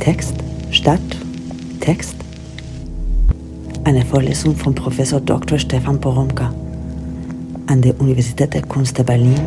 Text, 0.00 0.34
Stadt, 0.70 0.98
Text. 1.80 2.16
Eine 3.84 4.02
Vorlesung 4.02 4.56
von 4.56 4.74
Professor 4.74 5.20
Dr. 5.20 5.58
Stefan 5.58 6.00
Poromka 6.00 6.54
an 7.66 7.82
der 7.82 8.00
Universität 8.00 8.54
der 8.54 8.62
Kunst 8.62 8.96
der 8.96 9.04
Berlin 9.04 9.38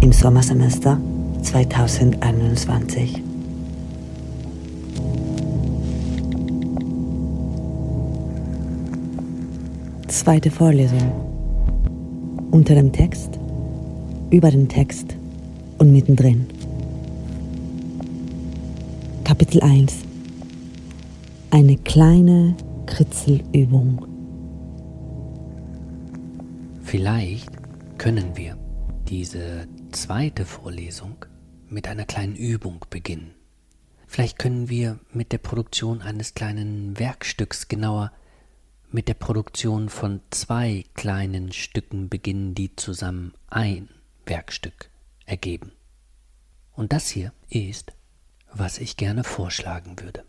im 0.00 0.12
Sommersemester 0.12 1.00
2021. 1.42 3.24
Zweite 10.06 10.52
Vorlesung. 10.52 11.10
Unter 12.52 12.76
dem 12.76 12.92
Text, 12.92 13.40
über 14.30 14.52
dem 14.52 14.68
Text 14.68 15.16
und 15.78 15.90
mittendrin. 15.90 16.46
Kapitel 19.38 19.62
1 19.62 20.04
Eine 21.52 21.76
kleine 21.76 22.56
Kritzelübung. 22.86 24.04
Vielleicht 26.82 27.48
können 27.98 28.36
wir 28.36 28.58
diese 29.08 29.68
zweite 29.92 30.44
Vorlesung 30.44 31.24
mit 31.68 31.86
einer 31.86 32.04
kleinen 32.04 32.34
Übung 32.34 32.84
beginnen. 32.90 33.30
Vielleicht 34.08 34.40
können 34.40 34.68
wir 34.68 34.98
mit 35.12 35.30
der 35.30 35.38
Produktion 35.38 36.02
eines 36.02 36.34
kleinen 36.34 36.98
Werkstücks, 36.98 37.68
genauer 37.68 38.10
mit 38.90 39.06
der 39.06 39.14
Produktion 39.14 39.88
von 39.88 40.20
zwei 40.30 40.84
kleinen 40.94 41.52
Stücken 41.52 42.08
beginnen, 42.08 42.56
die 42.56 42.74
zusammen 42.74 43.34
ein 43.46 43.88
Werkstück 44.26 44.90
ergeben. 45.26 45.70
Und 46.74 46.92
das 46.92 47.08
hier 47.08 47.32
ist 47.50 47.92
was 48.52 48.78
ich 48.78 48.96
gerne 48.96 49.24
vorschlagen 49.24 49.98
würde. 50.00 50.24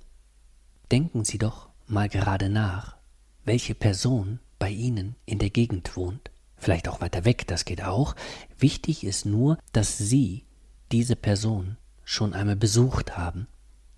Denken 0.92 1.24
Sie 1.24 1.38
doch 1.38 1.70
mal 1.88 2.10
gerade 2.10 2.50
nach, 2.50 2.98
welche 3.46 3.76
Person 3.76 4.40
bei 4.58 4.70
Ihnen 4.70 5.16
in 5.26 5.40
der 5.40 5.50
Gegend 5.50 5.96
wohnt, 5.96 6.32
vielleicht 6.58 6.88
auch 6.88 7.02
weiter 7.02 7.26
weg, 7.26 7.48
das 7.48 7.66
geht 7.66 7.84
auch. 7.84 8.16
Wichtig 8.58 9.04
ist 9.04 9.26
nur, 9.26 9.58
dass 9.72 9.98
Sie 9.98 10.46
diese 10.92 11.16
Person 11.16 11.78
schon 12.04 12.34
einmal 12.34 12.56
besucht 12.56 13.18
haben 13.18 13.48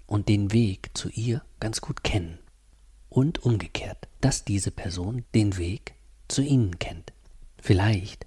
und 0.06 0.28
den 0.28 0.52
Weg 0.52 0.92
zu 0.94 1.10
ihr 1.10 1.42
ganz 1.60 1.82
gut 1.82 2.04
kennen. 2.04 2.38
Und 3.10 3.44
umgekehrt, 3.44 4.08
dass 4.20 4.46
diese 4.46 4.72
Person 4.72 5.26
den 5.34 5.58
Weg 5.58 5.96
zu 6.28 6.42
Ihnen 6.42 6.80
kennt. 6.80 7.14
Vielleicht 7.62 8.26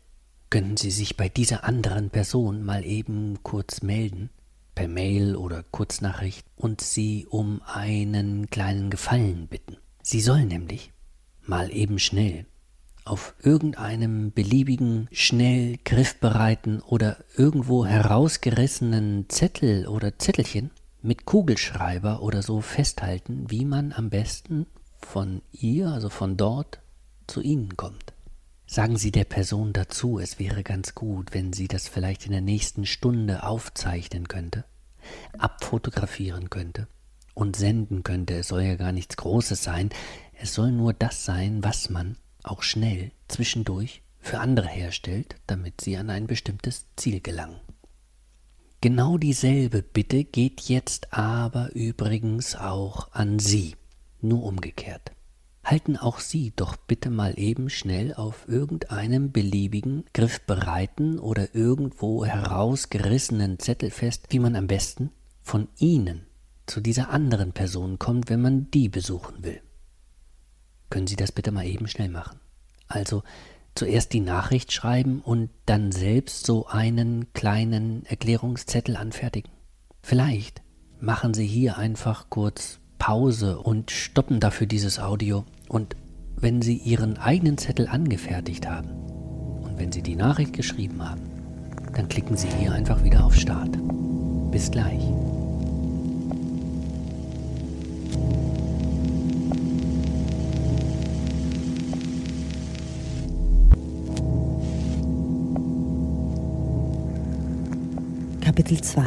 können 0.50 0.77
Sie 0.77 0.91
sich 0.91 1.17
bei 1.17 1.28
dieser 1.28 1.65
anderen 1.65 2.11
Person 2.11 2.62
mal 2.62 2.84
eben 2.84 3.42
kurz 3.42 3.83
melden 3.83 4.31
per 4.75 4.89
Mail 4.89 5.36
oder 5.36 5.62
Kurznachricht 5.62 6.47
und 6.56 6.80
sie 6.80 7.27
um 7.28 7.62
einen 7.64 8.50
kleinen 8.50 8.91
Gefallen 8.91 9.47
bitten. 9.48 9.77
Sie 10.03 10.20
soll 10.20 10.44
nämlich 10.44 10.92
mal 11.47 11.70
eben 11.72 11.98
schnell 11.98 12.47
auf 13.05 13.34
irgendeinem 13.42 14.33
beliebigen, 14.33 15.08
schnell 15.12 15.78
griffbereiten 15.84 16.81
oder 16.81 17.19
irgendwo 17.36 17.84
herausgerissenen 17.84 19.28
Zettel 19.28 19.87
oder 19.87 20.19
Zettelchen 20.19 20.71
mit 21.03 21.27
Kugelschreiber 21.27 22.22
oder 22.22 22.43
so 22.43 22.62
festhalten, 22.62 23.44
wie 23.50 23.66
man 23.66 23.93
am 23.93 24.09
besten 24.09 24.66
von 24.98 25.43
ihr, 25.53 25.88
also 25.88 26.09
von 26.09 26.37
dort, 26.37 26.81
zu 27.27 27.43
Ihnen 27.43 27.77
kommt. 27.77 28.15
Sagen 28.66 28.97
Sie 28.97 29.12
der 29.12 29.25
Person 29.25 29.75
dazu, 29.75 30.19
es 30.19 30.38
wäre 30.38 30.62
ganz 30.62 30.94
gut, 30.94 31.34
wenn 31.34 31.53
sie 31.53 31.69
das 31.69 31.87
vielleicht 31.88 32.25
in 32.27 32.32
der 32.32 32.41
nächsten 32.41 32.87
Stunde 32.87 33.44
aufzeichnen 33.44 34.28
könnte, 34.28 34.65
abfotografieren 35.38 36.50
könnte 36.50 36.88
und 37.34 37.56
senden 37.56 38.03
könnte. 38.03 38.34
Es 38.38 38.48
soll 38.48 38.62
ja 38.62 38.76
gar 38.76 38.92
nichts 38.92 39.16
Großes 39.16 39.62
sein, 39.62 39.91
es 40.34 40.54
soll 40.54 40.72
nur 40.72 40.92
das 40.92 41.25
sein, 41.25 41.62
was 41.62 41.91
man 41.91 42.16
auch 42.42 42.62
schnell 42.62 43.12
zwischendurch 43.28 44.03
für 44.20 44.41
andere 44.41 44.69
herstellt, 44.69 45.37
damit 45.47 45.81
sie 45.81 45.97
an 45.97 46.10
ein 46.10 46.26
bestimmtes 46.26 46.87
Ziel 46.97 47.20
gelangen. 47.20 47.60
Genau 48.81 49.16
dieselbe 49.16 49.82
Bitte 49.82 50.25
geht 50.25 50.62
jetzt 50.62 51.12
aber 51.15 51.75
übrigens 51.75 52.54
auch 52.54 53.12
an 53.12 53.38
Sie, 53.38 53.76
nur 54.21 54.42
umgekehrt 54.44 55.15
halten 55.64 55.97
auch 55.97 56.20
Sie 56.20 56.52
doch 56.54 56.76
bitte 56.76 57.10
mal 57.10 57.38
eben 57.38 57.70
schnell 57.70 58.14
auf 58.14 58.47
irgendeinem 58.48 59.32
beliebigen, 59.32 60.04
griffbereiten 60.12 61.19
oder 61.19 61.54
irgendwo 61.54 62.25
herausgerissenen 62.25 63.58
Zettel 63.58 63.91
fest, 63.91 64.26
wie 64.30 64.38
man 64.38 64.56
am 64.56 64.66
besten 64.66 65.10
von 65.42 65.69
Ihnen 65.78 66.26
zu 66.66 66.80
dieser 66.80 67.10
anderen 67.10 67.53
Person 67.53 67.98
kommt, 67.98 68.30
wenn 68.30 68.41
man 68.41 68.70
die 68.70 68.88
besuchen 68.88 69.42
will. 69.42 69.60
Können 70.91 71.06
Sie 71.06 71.16
das 71.16 71.32
bitte 71.32 71.50
mal 71.50 71.66
eben 71.66 71.88
schnell 71.88 72.08
machen? 72.08 72.41
Also 72.86 73.22
zuerst 73.74 74.12
die 74.12 74.20
Nachricht 74.20 74.72
schreiben 74.72 75.20
und 75.20 75.50
dann 75.66 75.92
selbst 75.92 76.47
so 76.47 76.66
einen 76.66 77.32
kleinen 77.32 78.06
Erklärungszettel 78.06 78.97
anfertigen. 78.97 79.50
Vielleicht 80.03 80.62
machen 81.00 81.34
Sie 81.34 81.47
hier 81.47 81.76
einfach 81.76 82.30
kurz 82.30 82.80
Pause 82.98 83.58
und 83.58 83.91
stoppen 83.91 84.41
dafür 84.41 84.66
dieses 84.66 84.98
Audio. 84.98 85.44
Und 85.69 85.97
wenn 86.36 86.62
Sie 86.62 86.76
Ihren 86.76 87.16
eigenen 87.16 87.58
Zettel 87.58 87.88
angefertigt 87.88 88.69
haben 88.69 88.91
und 89.62 89.78
wenn 89.78 89.92
Sie 89.92 90.02
die 90.02 90.16
Nachricht 90.16 90.52
geschrieben 90.52 91.08
haben, 91.08 91.22
dann 91.94 92.08
klicken 92.08 92.36
Sie 92.36 92.48
hier 92.58 92.72
einfach 92.72 93.02
wieder 93.04 93.25
auf 93.25 93.34
Start. 93.34 93.70
Bis 94.50 94.70
gleich. 94.70 95.03
Kapitel 108.41 108.80
2 108.80 109.03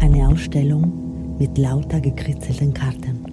Eine 0.00 0.28
Ausstellung 0.28 1.36
mit 1.38 1.56
lauter 1.56 2.00
gekritzelten 2.00 2.74
Karten. 2.74 3.29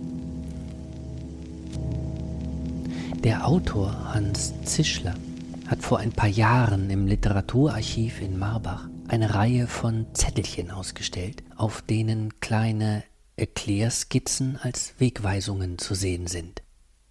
Der 3.27 3.45
Autor 3.45 4.13
Hans 4.13 4.53
Zischler 4.63 5.13
hat 5.65 5.81
vor 5.83 5.99
ein 5.99 6.13
paar 6.13 6.29
Jahren 6.29 6.89
im 6.89 7.07
Literaturarchiv 7.07 8.21
in 8.21 8.39
Marbach 8.39 8.87
eine 9.09 9.33
Reihe 9.33 9.67
von 9.67 10.05
Zettelchen 10.13 10.71
ausgestellt, 10.71 11.43
auf 11.57 11.81
denen 11.81 12.39
kleine 12.39 13.03
Erklärskizzen 13.35 14.55
als 14.55 14.93
Wegweisungen 14.99 15.77
zu 15.77 15.93
sehen 15.93 16.27
sind. 16.27 16.61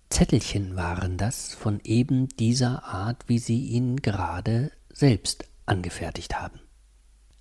Zettelchen 0.08 0.74
waren 0.74 1.18
das 1.18 1.52
von 1.52 1.80
eben 1.84 2.28
dieser 2.38 2.84
Art, 2.84 3.24
wie 3.26 3.38
sie 3.38 3.66
ihn 3.66 3.96
gerade 3.96 4.72
selbst 4.90 5.44
angefertigt 5.66 6.40
haben. 6.40 6.60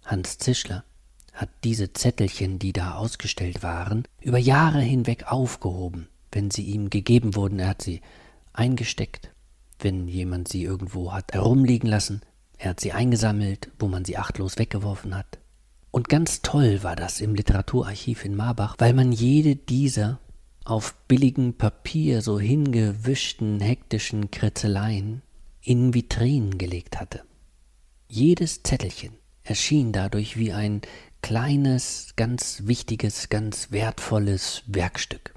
Hans 0.03 0.37
Zischler 0.37 0.83
hat 1.31 1.47
diese 1.63 1.93
Zettelchen, 1.93 2.59
die 2.59 2.73
da 2.73 2.95
ausgestellt 2.95 3.63
waren, 3.63 4.03
über 4.19 4.37
Jahre 4.37 4.81
hinweg 4.81 5.31
aufgehoben, 5.31 6.09
wenn 6.33 6.51
sie 6.51 6.63
ihm 6.63 6.89
gegeben 6.89 7.35
wurden, 7.35 7.59
er 7.59 7.69
hat 7.69 7.81
sie 7.81 8.01
eingesteckt, 8.57 9.31
wenn 9.79 10.07
jemand 10.07 10.47
sie 10.47 10.63
irgendwo 10.63 11.13
hat 11.13 11.33
herumliegen 11.33 11.89
lassen, 11.89 12.21
er 12.57 12.71
hat 12.71 12.79
sie 12.79 12.93
eingesammelt, 12.93 13.71
wo 13.79 13.87
man 13.87 14.05
sie 14.05 14.17
achtlos 14.17 14.57
weggeworfen 14.57 15.15
hat. 15.15 15.39
Und 15.91 16.09
ganz 16.09 16.41
toll 16.41 16.83
war 16.83 16.95
das 16.95 17.21
im 17.21 17.35
Literaturarchiv 17.35 18.25
in 18.25 18.35
Marbach, 18.35 18.75
weil 18.79 18.93
man 18.93 19.11
jede 19.11 19.55
dieser 19.55 20.19
auf 20.65 20.95
billigem 21.07 21.53
Papier 21.53 22.21
so 22.21 22.39
hingewischten 22.39 23.59
hektischen 23.59 24.31
Kritzeleien 24.31 25.21
in 25.61 25.93
Vitrinen 25.93 26.57
gelegt 26.57 26.99
hatte. 26.99 27.23
Jedes 28.07 28.63
Zettelchen 28.63 29.13
erschien 29.43 29.91
dadurch 29.91 30.37
wie 30.37 30.51
ein 30.51 30.81
kleines, 31.21 32.13
ganz 32.15 32.63
wichtiges, 32.65 33.29
ganz 33.29 33.71
wertvolles 33.71 34.63
Werkstück. 34.67 35.33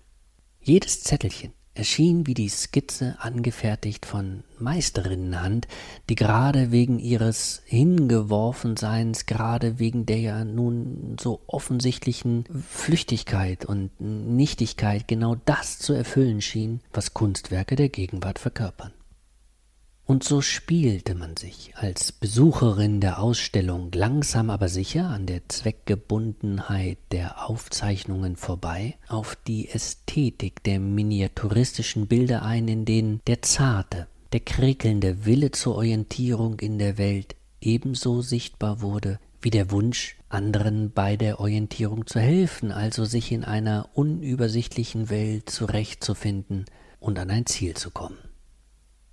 Jedes 0.60 1.02
Zettelchen 1.02 1.52
erschien 1.78 2.26
wie 2.26 2.34
die 2.34 2.48
Skizze 2.48 3.16
angefertigt 3.20 4.04
von 4.04 4.42
Meisterinnenhand, 4.58 5.68
die 6.08 6.16
gerade 6.16 6.72
wegen 6.72 6.98
ihres 6.98 7.62
Hingeworfenseins, 7.66 9.26
gerade 9.26 9.78
wegen 9.78 10.04
der 10.04 10.18
ja 10.18 10.44
nun 10.44 11.16
so 11.20 11.40
offensichtlichen 11.46 12.44
Flüchtigkeit 12.68 13.64
und 13.64 13.90
Nichtigkeit 14.00 15.06
genau 15.06 15.36
das 15.44 15.78
zu 15.78 15.92
erfüllen 15.92 16.42
schien, 16.42 16.80
was 16.92 17.14
Kunstwerke 17.14 17.76
der 17.76 17.88
Gegenwart 17.88 18.38
verkörpern. 18.38 18.92
Und 20.08 20.24
so 20.24 20.40
spielte 20.40 21.14
man 21.14 21.36
sich 21.36 21.74
als 21.76 22.12
Besucherin 22.12 22.98
der 22.98 23.20
Ausstellung 23.20 23.92
langsam 23.92 24.48
aber 24.48 24.70
sicher 24.70 25.10
an 25.10 25.26
der 25.26 25.46
Zweckgebundenheit 25.50 26.96
der 27.12 27.46
Aufzeichnungen 27.46 28.36
vorbei 28.36 28.96
auf 29.08 29.36
die 29.46 29.68
Ästhetik 29.68 30.62
der 30.62 30.80
miniaturistischen 30.80 32.06
Bilder 32.06 32.42
ein, 32.42 32.68
in 32.68 32.86
denen 32.86 33.20
der 33.26 33.42
zarte, 33.42 34.06
der 34.32 34.40
krickelnde 34.40 35.26
Wille 35.26 35.50
zur 35.50 35.74
Orientierung 35.76 36.58
in 36.58 36.78
der 36.78 36.96
Welt 36.96 37.36
ebenso 37.60 38.22
sichtbar 38.22 38.80
wurde 38.80 39.20
wie 39.42 39.50
der 39.50 39.70
Wunsch, 39.70 40.16
anderen 40.30 40.90
bei 40.90 41.18
der 41.18 41.38
Orientierung 41.38 42.06
zu 42.06 42.18
helfen, 42.18 42.72
also 42.72 43.04
sich 43.04 43.30
in 43.30 43.44
einer 43.44 43.90
unübersichtlichen 43.92 45.10
Welt 45.10 45.50
zurechtzufinden 45.50 46.64
und 46.98 47.18
an 47.18 47.28
ein 47.30 47.44
Ziel 47.44 47.74
zu 47.74 47.90
kommen. 47.90 48.27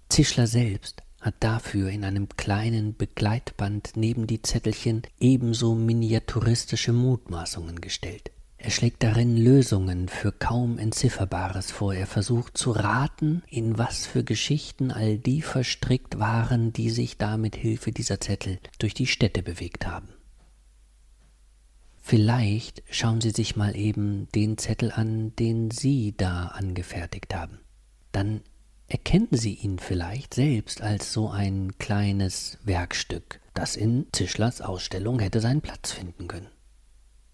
Zischler 0.10 0.48
selbst 0.48 1.02
hat 1.22 1.36
dafür 1.40 1.90
in 1.90 2.04
einem 2.04 2.30
kleinen 2.30 2.96
Begleitband 2.96 3.94
neben 3.96 4.28
die 4.28 4.42
Zettelchen 4.42 5.02
ebenso 5.19 5.74
miniaturistische 5.74 6.94
Mutmaßungen 6.94 7.81
gestellt. 7.81 8.31
Er 8.57 8.72
schlägt 8.72 9.04
darin 9.04 9.38
Lösungen 9.38 10.07
für 10.07 10.31
kaum 10.31 10.80
Entzifferbares 10.80 11.72
vor. 11.72 11.94
Er 11.94 12.07
versucht 12.07 12.57
zu 12.57 12.72
raten, 12.72 13.44
in 13.48 13.78
was 13.78 14.06
für 14.06 14.24
Geschichten 14.24 14.92
all 14.92 15.18
die 15.18 15.42
verstrickt 15.42 16.19
waren, 16.19 16.74
die 16.74 16.90
sich 16.90 17.18
da 17.18 17.38
mit 17.38 17.56
Hilfe 17.56 17.92
dieser 17.92 18.19
Zettel 18.19 18.60
durch 18.80 18.94
die 18.94 19.08
Städte 19.08 19.44
bewegt 19.44 19.86
haben. 19.86 20.10
Vielleicht 22.01 22.84
schauen 22.90 23.19
Sie 23.19 23.31
sich 23.31 23.56
mal 23.56 23.75
eben 23.75 24.28
den 24.34 24.58
Zettel 24.58 24.92
an, 24.92 25.36
den 25.36 25.72
Sie 25.72 26.16
da 26.16 26.48
angefertigt 26.48 27.34
haben. 27.36 27.60
Dann 28.12 28.42
erkennen 28.96 29.28
Sie 29.32 29.56
ihn 29.56 29.78
vielleicht 29.78 30.34
selbst 30.34 30.82
als 30.82 31.12
so 31.12 31.28
ein 31.30 31.78
kleines 31.80 32.60
Werkstück, 32.64 33.42
das 33.54 33.76
in 33.76 34.08
Zischlers 34.14 34.62
Ausstellung 34.62 35.20
hätte 35.20 35.42
seinen 35.42 35.60
Platz 35.60 35.92
finden 35.92 36.30
können. 36.30 36.48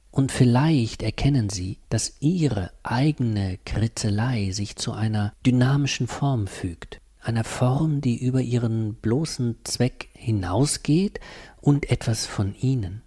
Und 0.09 0.31
vielleicht 0.31 1.03
erkennen 1.03 1.51
Sie, 1.51 1.77
dass 1.89 2.15
Ihre 2.19 2.71
eigene 2.81 3.59
Kritzelei 3.63 4.49
sich 4.49 4.75
zu 4.75 4.93
einer 4.93 5.33
dynamischen 5.45 6.07
Form 6.07 6.47
fügt, 6.47 6.99
einer 7.21 7.43
Form, 7.43 8.01
die 8.01 8.17
über 8.17 8.41
Ihren 8.41 8.95
bloßen 8.95 9.57
Zweck 9.63 10.09
hinausgeht 10.13 11.19
und 11.61 11.91
etwas 11.91 12.25
von 12.25 12.55
Ihnen 12.55 13.03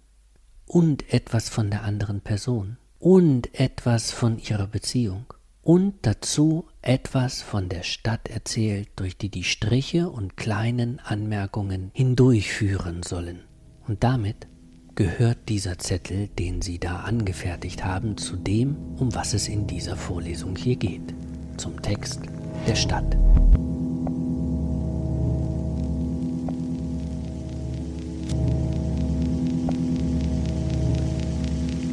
und 0.65 1.13
etwas 1.13 1.49
von 1.49 1.69
der 1.69 1.83
anderen 1.83 2.21
Person 2.21 2.77
und 2.99 3.53
etwas 3.59 4.13
von 4.13 4.39
ihrer 4.39 4.67
Beziehung 4.67 5.25
und 5.65 5.95
dazu 6.03 6.67
etwas 6.83 7.41
von 7.41 7.69
der 7.69 7.81
Stadt 7.81 8.29
erzählt, 8.29 8.87
durch 8.95 9.17
die 9.17 9.29
die 9.29 9.43
Striche 9.43 10.11
und 10.11 10.37
kleinen 10.37 10.99
Anmerkungen 10.99 11.89
hindurchführen 11.91 13.01
sollen. 13.01 13.39
Und 13.87 14.03
damit 14.03 14.47
gehört 14.93 15.49
dieser 15.49 15.79
Zettel, 15.79 16.27
den 16.27 16.61
Sie 16.61 16.77
da 16.77 16.97
angefertigt 16.97 17.83
haben, 17.83 18.15
zu 18.15 18.35
dem, 18.35 18.77
um 18.97 19.15
was 19.15 19.33
es 19.33 19.47
in 19.47 19.65
dieser 19.65 19.97
Vorlesung 19.97 20.55
hier 20.55 20.75
geht, 20.75 21.15
zum 21.57 21.81
Text 21.81 22.21
der 22.67 22.75
Stadt. 22.75 23.17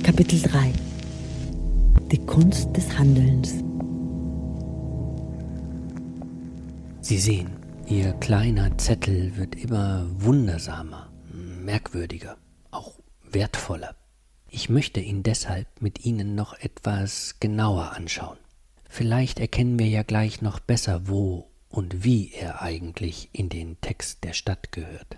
Kapitel 0.02 0.42
3 0.42 0.91
Die 2.12 2.26
Kunst 2.26 2.76
des 2.76 2.98
Handelns 2.98 3.54
Sie 7.00 7.18
sehen, 7.18 7.56
Ihr 7.86 8.12
kleiner 8.12 8.76
Zettel 8.76 9.34
wird 9.38 9.54
immer 9.54 10.06
wundersamer, 10.16 11.10
merkwürdiger, 11.32 12.36
auch 12.70 12.92
wertvoller. 13.22 13.96
Ich 14.50 14.68
möchte 14.68 15.00
ihn 15.00 15.22
deshalb 15.22 15.66
mit 15.80 16.04
Ihnen 16.04 16.34
noch 16.34 16.52
etwas 16.60 17.36
genauer 17.40 17.92
anschauen. 17.92 18.36
Vielleicht 18.90 19.40
erkennen 19.40 19.78
wir 19.78 19.88
ja 19.88 20.02
gleich 20.02 20.42
noch 20.42 20.60
besser, 20.60 21.08
wo 21.08 21.48
und 21.70 22.04
wie 22.04 22.30
er 22.32 22.60
eigentlich 22.60 23.30
in 23.32 23.48
den 23.48 23.80
Text 23.80 24.22
der 24.22 24.34
Stadt 24.34 24.70
gehört. 24.70 25.16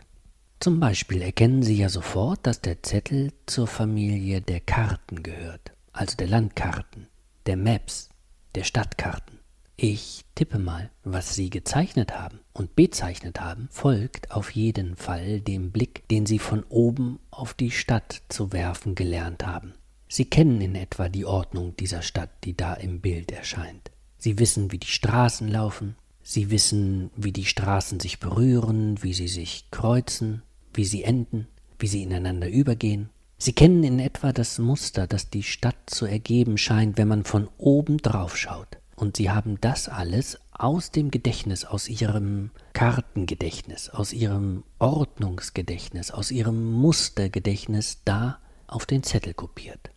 Zum 0.60 0.78
Beispiel 0.78 1.22
erkennen 1.22 1.64
Sie 1.64 1.76
ja 1.76 1.88
sofort, 1.88 2.46
dass 2.46 2.60
der 2.60 2.84
Zettel 2.84 3.32
zur 3.46 3.66
Familie 3.66 4.40
der 4.40 4.60
Karten 4.60 5.24
gehört, 5.24 5.73
also 5.94 6.16
der 6.16 6.28
Landkarten, 6.28 7.06
der 7.46 7.56
Maps, 7.56 8.10
der 8.54 8.64
Stadtkarten. 8.64 9.38
Ich 9.76 10.24
tippe 10.34 10.58
mal, 10.58 10.90
was 11.02 11.34
Sie 11.34 11.48
gezeichnet 11.48 12.12
haben 12.12 12.40
und 12.52 12.76
bezeichnet 12.76 13.40
haben, 13.40 13.68
folgt 13.72 14.30
auf 14.30 14.50
jeden 14.50 14.96
Fall 14.96 15.40
dem 15.40 15.72
Blick, 15.72 16.06
den 16.08 16.26
Sie 16.26 16.38
von 16.38 16.62
oben 16.68 17.18
auf 17.30 17.54
die 17.54 17.70
Stadt 17.70 18.22
zu 18.28 18.52
werfen 18.52 18.94
gelernt 18.94 19.46
haben. 19.46 19.72
Sie 20.08 20.26
kennen 20.26 20.60
in 20.60 20.74
etwa 20.74 21.08
die 21.08 21.24
Ordnung 21.24 21.74
dieser 21.76 22.02
Stadt, 22.02 22.30
die 22.44 22.56
da 22.56 22.74
im 22.74 23.00
Bild 23.00 23.32
erscheint. 23.32 23.90
Sie 24.18 24.38
wissen, 24.38 24.70
wie 24.70 24.78
die 24.78 24.86
Straßen 24.86 25.48
laufen, 25.48 25.96
Sie 26.26 26.50
wissen, 26.50 27.10
wie 27.16 27.32
die 27.32 27.44
Straßen 27.44 28.00
sich 28.00 28.18
berühren, 28.18 29.02
wie 29.02 29.12
sie 29.12 29.28
sich 29.28 29.70
kreuzen, 29.70 30.42
wie 30.72 30.86
sie 30.86 31.04
enden, 31.04 31.46
wie 31.78 31.86
sie 31.86 32.02
ineinander 32.02 32.48
übergehen. 32.48 33.10
Sie 33.44 33.52
kennen 33.52 33.84
in 33.84 33.98
etwa 33.98 34.32
das 34.32 34.58
Muster, 34.58 35.06
das 35.06 35.28
die 35.28 35.42
Stadt 35.42 35.76
zu 35.84 36.06
ergeben 36.06 36.56
scheint, 36.56 36.96
wenn 36.96 37.08
man 37.08 37.24
von 37.24 37.50
oben 37.58 37.98
drauf 37.98 38.38
schaut. 38.38 38.78
Und 38.96 39.18
sie 39.18 39.30
haben 39.30 39.60
das 39.60 39.90
alles 39.90 40.38
aus 40.52 40.92
dem 40.92 41.10
Gedächtnis, 41.10 41.66
aus 41.66 41.90
ihrem 41.90 42.52
Kartengedächtnis, 42.72 43.90
aus 43.90 44.14
ihrem 44.14 44.64
Ordnungsgedächtnis, 44.78 46.10
aus 46.10 46.30
ihrem 46.30 46.72
Mustergedächtnis 46.72 47.98
da 48.06 48.38
auf 48.66 48.86
den 48.86 49.02
Zettel 49.02 49.34
kopiert. 49.34 49.90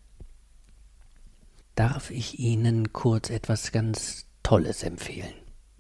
Darf 1.76 2.12
ich 2.12 2.40
Ihnen 2.40 2.92
kurz 2.92 3.30
etwas 3.30 3.72
ganz 3.72 4.26
Tolles 4.44 4.84
empfehlen? 4.84 5.34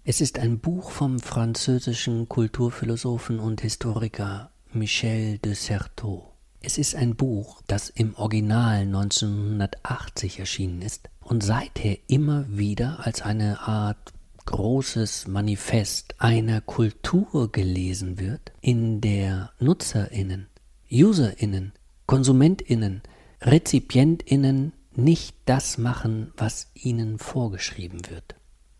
Es 0.06 0.22
ist 0.22 0.40
ein 0.40 0.60
Buch 0.60 0.90
vom 0.90 1.19
französischen 1.19 2.30
Kulturphilosophen 2.30 3.40
und 3.40 3.60
Historiker 3.60 4.52
Michel 4.72 5.38
de 5.40 5.54
Certeau. 5.54 6.37
Es 6.62 6.77
ist 6.77 6.95
ein 6.95 7.15
Buch, 7.15 7.62
das 7.68 7.89
im 7.89 8.15
Original 8.15 8.81
1980 8.81 10.39
erschienen 10.39 10.81
ist 10.81 11.09
und 11.21 11.44
seither 11.44 11.98
immer 12.07 12.45
wieder 12.50 13.06
als 13.06 13.21
eine 13.21 13.62
Art 13.62 14.13
großes 14.45 15.27
Manifest 15.27 16.16
einer 16.19 16.61
Kultur 16.61 17.52
gelesen 17.52 18.19
wird, 18.19 18.52
in 18.61 19.02
der 19.02 19.52
Nutzerinnen, 19.59 20.47
Userinnen, 20.90 21.73
Konsumentinnen, 22.06 23.02
Rezipientinnen 23.42 24.73
nicht 24.95 25.35
das 25.45 25.78
machen, 25.78 26.31
was 26.37 26.71
ihnen 26.73 27.19
vorgeschrieben 27.19 28.09
wird. 28.09 28.35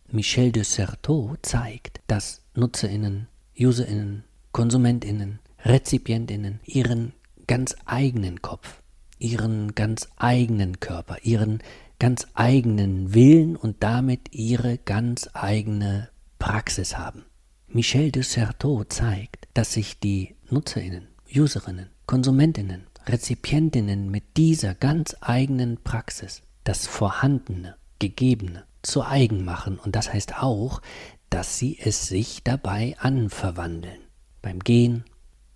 Michel 0.10 0.51
de 0.51 0.63
Certeau 0.63 1.36
zeigt, 1.41 2.00
dass 2.07 2.41
Nutzerinnen, 2.55 3.27
Userinnen, 3.60 4.24
Konsumentinnen 4.51 5.39
Rezipientinnen 5.63 6.60
ihren 6.65 7.13
ganz 7.48 7.75
eigenen 7.86 8.42
Kopf, 8.42 8.82
ihren 9.20 9.74
ganz 9.74 10.10
eigenen 10.18 10.80
Körper, 10.80 11.18
ihren 11.24 11.63
ganz 12.00 12.27
eigenen 12.34 13.13
Willen 13.13 13.56
und 13.56 13.77
damit 13.82 14.34
ihre 14.34 14.77
ganz 14.77 15.30
eigene 15.34 16.10
Praxis 16.39 16.98
haben. 16.98 17.25
Michel 17.68 18.12
de 18.12 18.24
Certeau 18.24 18.84
zeigt, 18.84 19.48
dass 19.54 19.74
sich 19.74 20.00
die 20.00 20.36
Nutzerinnen, 20.50 21.08
Userinnen, 21.34 21.89
Konsumentinnen, 22.06 22.88
Rezipientinnen 23.06 24.12
mit 24.12 24.38
dieser 24.38 24.75
ganz 24.75 25.16
eigenen 25.22 25.77
Praxis 25.84 26.44
das 26.63 26.88
Vorhandene, 26.88 27.75
Gegebene 28.00 28.66
zu 28.82 29.04
eigen 29.04 29.44
machen 29.44 29.80
und 29.80 29.96
das 29.96 30.13
heißt 30.13 30.42
auch, 30.42 30.82
dass 31.30 31.58
sie 31.58 31.77
es 31.80 32.08
sich 32.08 32.44
dabei 32.44 32.96
anverwandeln. 33.00 34.00
Beim 34.42 34.60
Gehen, 34.60 35.04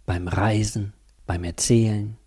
beim 0.05 0.27
Reisen, 0.27 0.93
beim 1.25 1.43
Erzählen, 1.43 2.17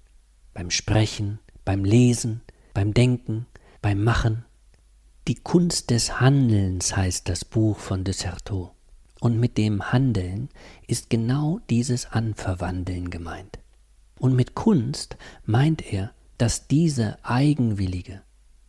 beim 0.53 0.71
Sprechen, 0.71 1.39
beim 1.65 1.85
Lesen, 1.85 2.43
beim 2.73 2.95
Denken, 2.95 3.47
beim 3.83 4.03
Machen. 4.03 4.45
Die 5.29 5.37
Kunst 5.37 5.91
des 5.91 6.21
Handelns 6.21 6.97
heißt 6.97 7.29
das 7.29 7.45
Buch 7.45 7.79
von 7.79 8.05
de 8.05 8.15
Certeau. 8.15 8.75
Und 9.21 9.41
mit 9.41 9.57
dem 9.57 9.91
Handeln 9.91 10.51
ist 10.87 11.09
genau 11.09 11.61
dieses 11.71 12.07
Anverwandeln 12.07 13.11
gemeint. 13.11 13.59
Und 14.19 14.35
mit 14.37 14.55
Kunst 14.55 15.17
meint 15.45 15.93
er, 15.93 16.13
dass 16.39 16.67
diese 16.69 17.25
eigenwillige, 17.25 18.23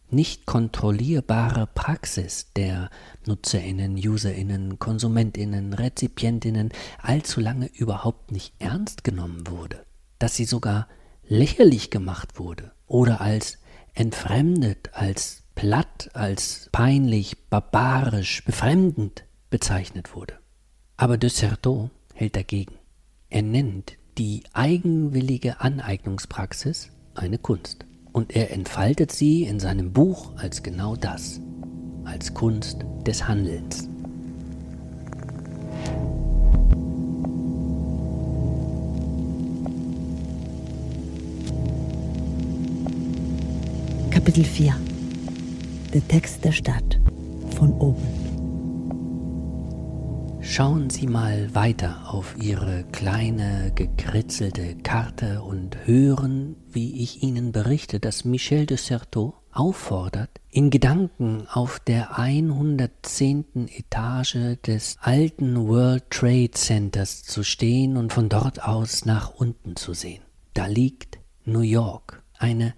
nicht 0.10 0.46
kontrollierbare 0.46 1.68
Praxis 1.68 2.52
der 2.56 2.90
Nutzerinnen, 3.26 3.96
Userinnen, 3.96 4.80
Konsumentinnen, 4.80 5.74
Rezipientinnen 5.74 6.72
allzu 7.02 7.42
lange 7.42 7.68
überhaupt 7.74 8.32
nicht 8.32 8.54
ernst 8.60 9.04
genommen 9.04 9.48
wurde, 9.48 9.85
dass 10.20 10.36
sie 10.36 10.46
sogar 10.46 10.88
lächerlich 11.28 11.90
gemacht 11.90 12.40
wurde 12.40 12.72
oder 12.88 13.22
als 13.22 13.60
entfremdet, 13.94 14.90
als 14.94 15.44
platt, 15.56 16.10
als 16.14 16.70
peinlich, 16.72 17.50
barbarisch, 17.50 18.44
befremdend 18.46 19.26
bezeichnet 19.50 20.16
wurde. 20.16 20.36
Aber 20.98 21.18
de 21.18 21.30
Certeau 21.30 21.90
hält 22.14 22.36
dagegen. 22.36 22.76
Er 23.30 23.42
nennt 23.42 23.98
die 24.18 24.44
eigenwillige 24.54 25.60
Aneignungspraxis 25.62 26.92
eine 27.16 27.38
Kunst. 27.38 27.86
Und 28.12 28.34
er 28.34 28.52
entfaltet 28.52 29.12
sie 29.12 29.44
in 29.44 29.60
seinem 29.60 29.92
Buch 29.92 30.38
als 30.38 30.64
genau 30.64 30.96
das, 30.96 31.42
als 32.06 32.34
Kunst 32.34 32.86
des 33.06 33.28
Handelns. 33.28 33.90
Kapitel 44.26 44.44
4 44.44 44.76
Der 45.94 46.08
Text 46.08 46.44
der 46.44 46.52
Stadt 46.52 47.00
von 47.56 47.72
oben. 47.74 48.02
Schauen 50.42 50.90
Sie 50.90 51.06
mal 51.06 51.54
weiter 51.54 52.12
auf 52.12 52.36
Ihre 52.42 52.86
kleine, 52.92 53.72
gekritzelte 53.76 54.78
Karte 54.78 55.44
und 55.44 55.78
hören, 55.86 56.56
wie 56.72 57.04
ich 57.04 57.22
Ihnen 57.22 57.52
berichte, 57.52 58.00
dass 58.00 58.26
Michel 58.26 58.66
de 58.66 58.78
Certeau 58.78 59.36
auffordert, 59.52 60.32
in 60.50 60.72
Gedanken 60.72 61.46
auf 61.48 61.80
der 61.80 62.18
110. 62.18 63.68
Etage 63.78 64.58
des 64.66 64.98
alten 65.02 65.68
World 65.68 66.10
Trade 66.10 66.50
Centers 66.50 67.22
zu 67.22 67.44
stehen 67.44 67.96
und 67.96 68.12
von 68.12 68.28
dort 68.28 68.64
aus 68.64 69.06
nach 69.06 69.36
unten 69.36 69.76
zu 69.76 69.94
sehen. 69.94 70.24
Da 70.56 70.66
liegt 70.66 71.20
New 71.44 71.60
York, 71.60 72.24
eine 72.40 72.74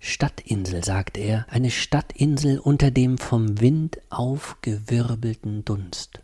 Stadtinsel, 0.00 0.84
sagt 0.84 1.18
er, 1.18 1.46
eine 1.50 1.70
Stadtinsel 1.70 2.58
unter 2.58 2.90
dem 2.90 3.18
vom 3.18 3.60
Wind 3.60 3.98
aufgewirbelten 4.10 5.64
Dunst. 5.64 6.20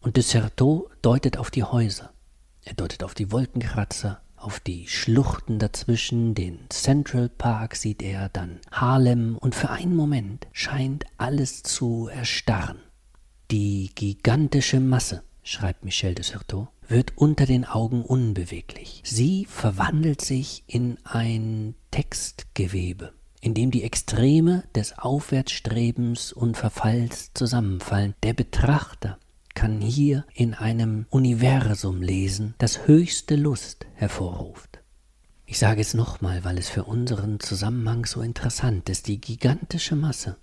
Und 0.00 0.16
de 0.16 0.22
Certeau 0.22 0.90
deutet 1.02 1.38
auf 1.38 1.50
die 1.50 1.64
Häuser, 1.64 2.12
er 2.64 2.74
deutet 2.74 3.02
auf 3.02 3.14
die 3.14 3.32
Wolkenkratzer, 3.32 4.20
auf 4.36 4.60
die 4.60 4.86
Schluchten 4.86 5.58
dazwischen, 5.58 6.34
den 6.34 6.66
Central 6.68 7.30
Park 7.30 7.76
sieht 7.76 8.02
er, 8.02 8.28
dann 8.28 8.60
Harlem, 8.70 9.38
und 9.38 9.54
für 9.54 9.70
einen 9.70 9.96
Moment 9.96 10.46
scheint 10.52 11.06
alles 11.16 11.62
zu 11.62 12.08
erstarren. 12.08 12.78
Die 13.50 13.90
gigantische 13.94 14.80
Masse, 14.80 15.22
schreibt 15.42 15.84
Michel 15.84 16.14
de 16.14 16.24
Certeau, 16.24 16.68
wird 16.88 17.12
unter 17.16 17.46
den 17.46 17.64
Augen 17.64 18.02
unbeweglich. 18.02 19.02
Sie 19.04 19.46
verwandelt 19.46 20.20
sich 20.20 20.64
in 20.66 20.98
ein 21.04 21.74
Textgewebe, 21.90 23.12
in 23.40 23.54
dem 23.54 23.70
die 23.70 23.82
Extreme 23.82 24.64
des 24.74 24.98
Aufwärtsstrebens 24.98 26.32
und 26.32 26.56
Verfalls 26.56 27.32
zusammenfallen. 27.34 28.14
Der 28.22 28.34
Betrachter 28.34 29.18
kann 29.54 29.80
hier 29.80 30.24
in 30.34 30.54
einem 30.54 31.06
Universum 31.10 32.02
lesen, 32.02 32.54
das 32.58 32.86
höchste 32.86 33.36
Lust 33.36 33.86
hervorruft. 33.94 34.80
Ich 35.46 35.58
sage 35.58 35.80
es 35.80 35.94
nochmal, 35.94 36.42
weil 36.42 36.58
es 36.58 36.68
für 36.68 36.84
unseren 36.84 37.38
Zusammenhang 37.38 38.06
so 38.06 38.22
interessant 38.22 38.88
ist. 38.88 39.06
Die 39.08 39.20
gigantische 39.20 39.94
Masse 39.94 40.36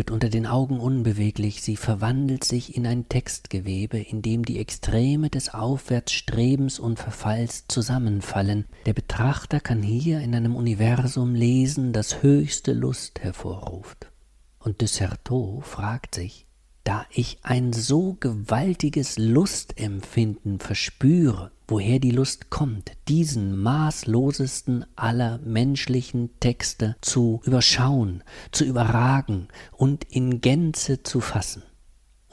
wird 0.00 0.10
unter 0.10 0.30
den 0.30 0.46
Augen 0.46 0.80
unbeweglich, 0.80 1.60
sie 1.60 1.76
verwandelt 1.76 2.42
sich 2.42 2.74
in 2.74 2.86
ein 2.86 3.10
Textgewebe, 3.10 3.98
in 3.98 4.22
dem 4.22 4.46
die 4.46 4.58
Extreme 4.58 5.28
des 5.28 5.52
Aufwärtsstrebens 5.52 6.78
und 6.78 6.98
Verfalls 6.98 7.66
zusammenfallen. 7.68 8.64
Der 8.86 8.94
Betrachter 8.94 9.60
kann 9.60 9.82
hier 9.82 10.20
in 10.20 10.34
einem 10.34 10.56
Universum 10.56 11.34
lesen, 11.34 11.92
das 11.92 12.22
höchste 12.22 12.72
Lust 12.72 13.20
hervorruft. 13.20 14.10
Und 14.58 14.80
de 14.80 14.88
Certeau 14.88 15.60
fragt 15.60 16.14
sich, 16.14 16.46
da 16.82 17.04
ich 17.12 17.36
ein 17.42 17.74
so 17.74 18.16
gewaltiges 18.18 19.18
Lustempfinden 19.18 20.60
verspüre, 20.60 21.50
woher 21.70 22.00
die 22.00 22.10
Lust 22.10 22.50
kommt, 22.50 22.92
diesen 23.06 23.56
maßlosesten 23.56 24.84
aller 24.96 25.38
menschlichen 25.38 26.30
Texte 26.40 26.96
zu 27.00 27.40
überschauen, 27.44 28.24
zu 28.50 28.64
überragen 28.64 29.46
und 29.70 30.04
in 30.04 30.40
Gänze 30.40 31.04
zu 31.04 31.20
fassen. 31.20 31.62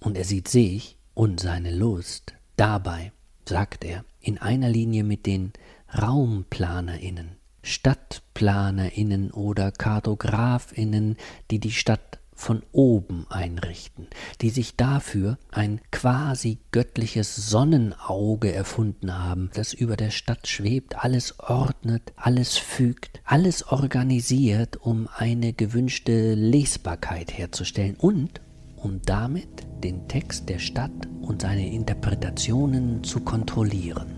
Und 0.01 0.17
er 0.17 0.24
sieht 0.24 0.48
sich 0.48 0.98
und 1.13 1.39
seine 1.39 1.74
Lust 1.74 2.34
dabei, 2.56 3.12
sagt 3.46 3.86
er, 3.86 4.03
in 4.20 4.39
einer 4.39 4.70
Linie 4.70 5.03
mit 5.03 5.27
den 5.27 5.53
Raumplanerinnen, 5.96 7.38
Stadtplanerinnen 7.62 9.32
oder 9.32 9.72
Kartografinnen, 9.72 11.15
die 11.51 11.60
die 11.60 11.72
Stadt 11.72 12.20
von 12.38 12.62
oben 12.72 13.25
einrichten, 13.29 14.08
die 14.41 14.51
sich 14.51 14.75
dafür 14.75 15.38
ein 15.51 15.82
quasi 15.91 16.60
göttliches 16.72 17.36
Sonnenauge 17.36 18.53
erfunden 18.53 19.17
haben, 19.17 19.50
das 19.56 19.74
über 19.74 19.98
der 19.98 20.12
Stadt 20.12 20.48
schwebt, 20.48 21.03
alles 21.03 21.39
ordnet, 21.39 22.13
alles 22.15 22.58
fügt, 22.58 23.20
alles 23.25 23.67
organisiert, 23.67 24.77
um 24.77 25.10
eine 25.17 25.51
gewünschte 25.51 26.36
Lesbarkeit 26.36 27.36
herzustellen 27.36 27.96
und 27.96 28.39
um 28.77 29.01
damit 29.03 29.67
den 29.84 30.08
Text 30.08 30.48
der 30.48 30.60
Stadt 30.60 30.91
und 31.22 31.41
seine 31.41 31.72
Interpretationen 31.74 33.03
zu 33.03 33.22
kontrollieren. 33.22 34.15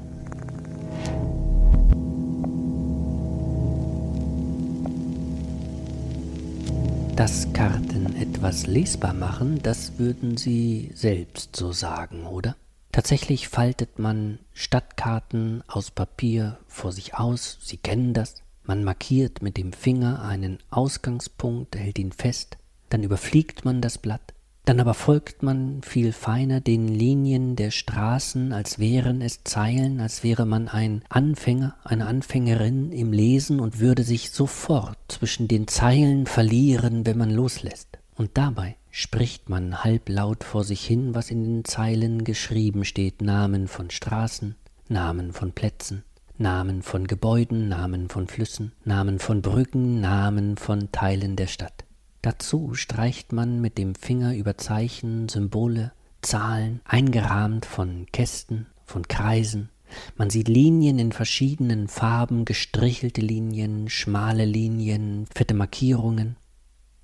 Dass 7.19 7.51
Karten 7.51 8.15
etwas 8.15 8.65
lesbar 8.65 9.13
machen, 9.13 9.59
das 9.61 9.99
würden 9.99 10.37
Sie 10.37 10.89
selbst 10.93 11.53
so 11.53 11.73
sagen, 11.73 12.25
oder? 12.25 12.55
Tatsächlich 12.93 13.49
faltet 13.49 13.99
man 13.99 14.39
Stadtkarten 14.53 15.61
aus 15.67 15.91
Papier 15.91 16.59
vor 16.69 16.93
sich 16.93 17.15
aus, 17.15 17.57
Sie 17.61 17.75
kennen 17.75 18.13
das. 18.13 18.41
Man 18.63 18.85
markiert 18.85 19.41
mit 19.41 19.57
dem 19.57 19.73
Finger 19.73 20.21
einen 20.23 20.59
Ausgangspunkt, 20.69 21.75
hält 21.75 21.99
ihn 21.99 22.13
fest, 22.13 22.57
dann 22.87 23.03
überfliegt 23.03 23.65
man 23.65 23.81
das 23.81 23.97
Blatt, 23.97 24.33
dann 24.65 24.79
aber 24.79 24.93
folgt 24.93 25.41
man 25.41 25.81
viel 25.81 26.11
feiner 26.11 26.61
den 26.61 26.87
Linien 26.87 27.55
der 27.55 27.71
Straßen, 27.71 28.53
als 28.53 28.77
wären 28.77 29.21
es 29.21 29.43
Zeilen, 29.43 29.99
als 29.99 30.23
wäre 30.23 30.45
man 30.45 30.67
ein 30.67 31.03
Anfänger, 31.09 31.75
eine 31.83 32.05
Anfängerin 32.05 32.91
im 32.91 33.11
Lesen 33.11 33.59
und 33.59 33.79
würde 33.79 34.03
sich 34.03 34.31
sofort 34.31 34.97
zwischen 35.07 35.47
den 35.47 35.67
Zeilen 35.67 36.27
verlieren, 36.27 37.05
wenn 37.05 37.17
man 37.17 37.31
loslässt. 37.31 37.97
Und 38.15 38.31
dabei 38.37 38.75
spricht 38.91 39.49
man 39.49 39.83
halblaut 39.83 40.43
vor 40.43 40.63
sich 40.63 40.85
hin, 40.85 41.15
was 41.15 41.31
in 41.31 41.43
den 41.43 41.65
Zeilen 41.65 42.23
geschrieben 42.23 42.85
steht, 42.85 43.21
Namen 43.21 43.67
von 43.67 43.89
Straßen, 43.89 44.55
Namen 44.87 45.31
von 45.31 45.51
Plätzen, 45.51 46.03
Namen 46.37 46.83
von 46.83 47.07
Gebäuden, 47.07 47.69
Namen 47.69 48.09
von 48.09 48.27
Flüssen, 48.27 48.73
Namen 48.83 49.19
von 49.19 49.41
Brücken, 49.41 49.99
Namen 49.99 50.57
von 50.57 50.91
Teilen 50.91 51.35
der 51.35 51.47
Stadt. 51.47 51.85
Dazu 52.21 52.73
streicht 52.73 53.31
man 53.31 53.61
mit 53.61 53.77
dem 53.77 53.95
Finger 53.95 54.35
über 54.35 54.57
Zeichen, 54.57 55.29
Symbole, 55.29 55.93
Zahlen, 56.21 56.81
eingerahmt 56.83 57.65
von 57.65 58.07
Kästen, 58.11 58.67
von 58.85 59.07
Kreisen. 59.07 59.69
Man 60.17 60.29
sieht 60.29 60.49
Linien 60.49 60.99
in 60.99 61.11
verschiedenen 61.11 61.87
Farben, 61.87 62.45
gestrichelte 62.45 63.21
Linien, 63.21 63.89
schmale 63.89 64.45
Linien, 64.45 65.27
fette 65.33 65.53
Markierungen. 65.53 66.35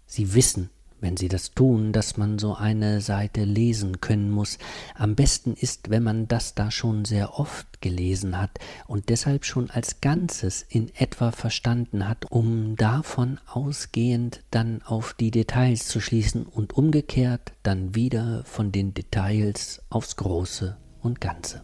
Sie 0.05 0.33
wissen, 0.33 0.69
wenn 1.01 1.17
sie 1.17 1.27
das 1.27 1.51
tun, 1.51 1.91
dass 1.91 2.17
man 2.17 2.39
so 2.39 2.55
eine 2.55 3.01
Seite 3.01 3.43
lesen 3.43 4.01
können 4.01 4.31
muss. 4.31 4.57
Am 4.95 5.15
besten 5.15 5.53
ist, 5.53 5.89
wenn 5.89 6.03
man 6.03 6.27
das 6.27 6.55
da 6.55 6.71
schon 6.71 7.05
sehr 7.05 7.39
oft 7.39 7.81
gelesen 7.81 8.39
hat 8.39 8.51
und 8.87 9.09
deshalb 9.09 9.45
schon 9.45 9.69
als 9.69 10.01
Ganzes 10.01 10.65
in 10.67 10.89
etwa 10.95 11.31
verstanden 11.31 12.07
hat, 12.07 12.31
um 12.31 12.75
davon 12.75 13.39
ausgehend 13.45 14.41
dann 14.51 14.81
auf 14.83 15.13
die 15.13 15.31
Details 15.31 15.87
zu 15.87 15.99
schließen 15.99 16.45
und 16.45 16.73
umgekehrt 16.73 17.53
dann 17.63 17.95
wieder 17.95 18.43
von 18.45 18.71
den 18.71 18.93
Details 18.93 19.81
aufs 19.89 20.15
Große 20.15 20.77
und 21.01 21.21
Ganze. 21.21 21.63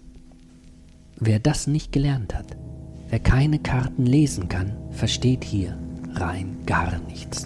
Wer 1.18 1.40
das 1.40 1.68
nicht 1.68 1.92
gelernt 1.92 2.34
hat, 2.34 2.58
wer 3.10 3.20
keine 3.20 3.60
Karten 3.60 4.06
lesen 4.06 4.50
kann, 4.50 4.78
versteht 4.92 5.44
hier 5.44 5.78
rein 6.14 6.58
gar 6.66 7.00
nichts. 7.00 7.46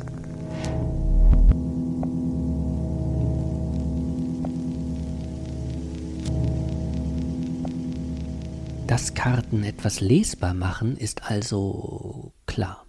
Dass 8.87 9.15
Karten 9.15 9.63
etwas 9.63 9.99
lesbar 9.99 10.53
machen, 10.53 10.95
ist 10.95 11.23
also 11.23 12.33
klar. 12.45 12.85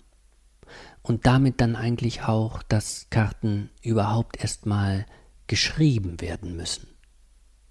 Und 1.01 1.25
damit 1.25 1.63
dann 1.63 1.75
eigentlich 1.75 2.23
auch, 2.25 2.63
dass 2.63 3.07
Karten 3.09 3.71
überhaupt 3.81 4.39
erstmal 4.39 5.07
geschrieben 5.47 6.21
werden 6.21 6.55
müssen. 6.55 6.89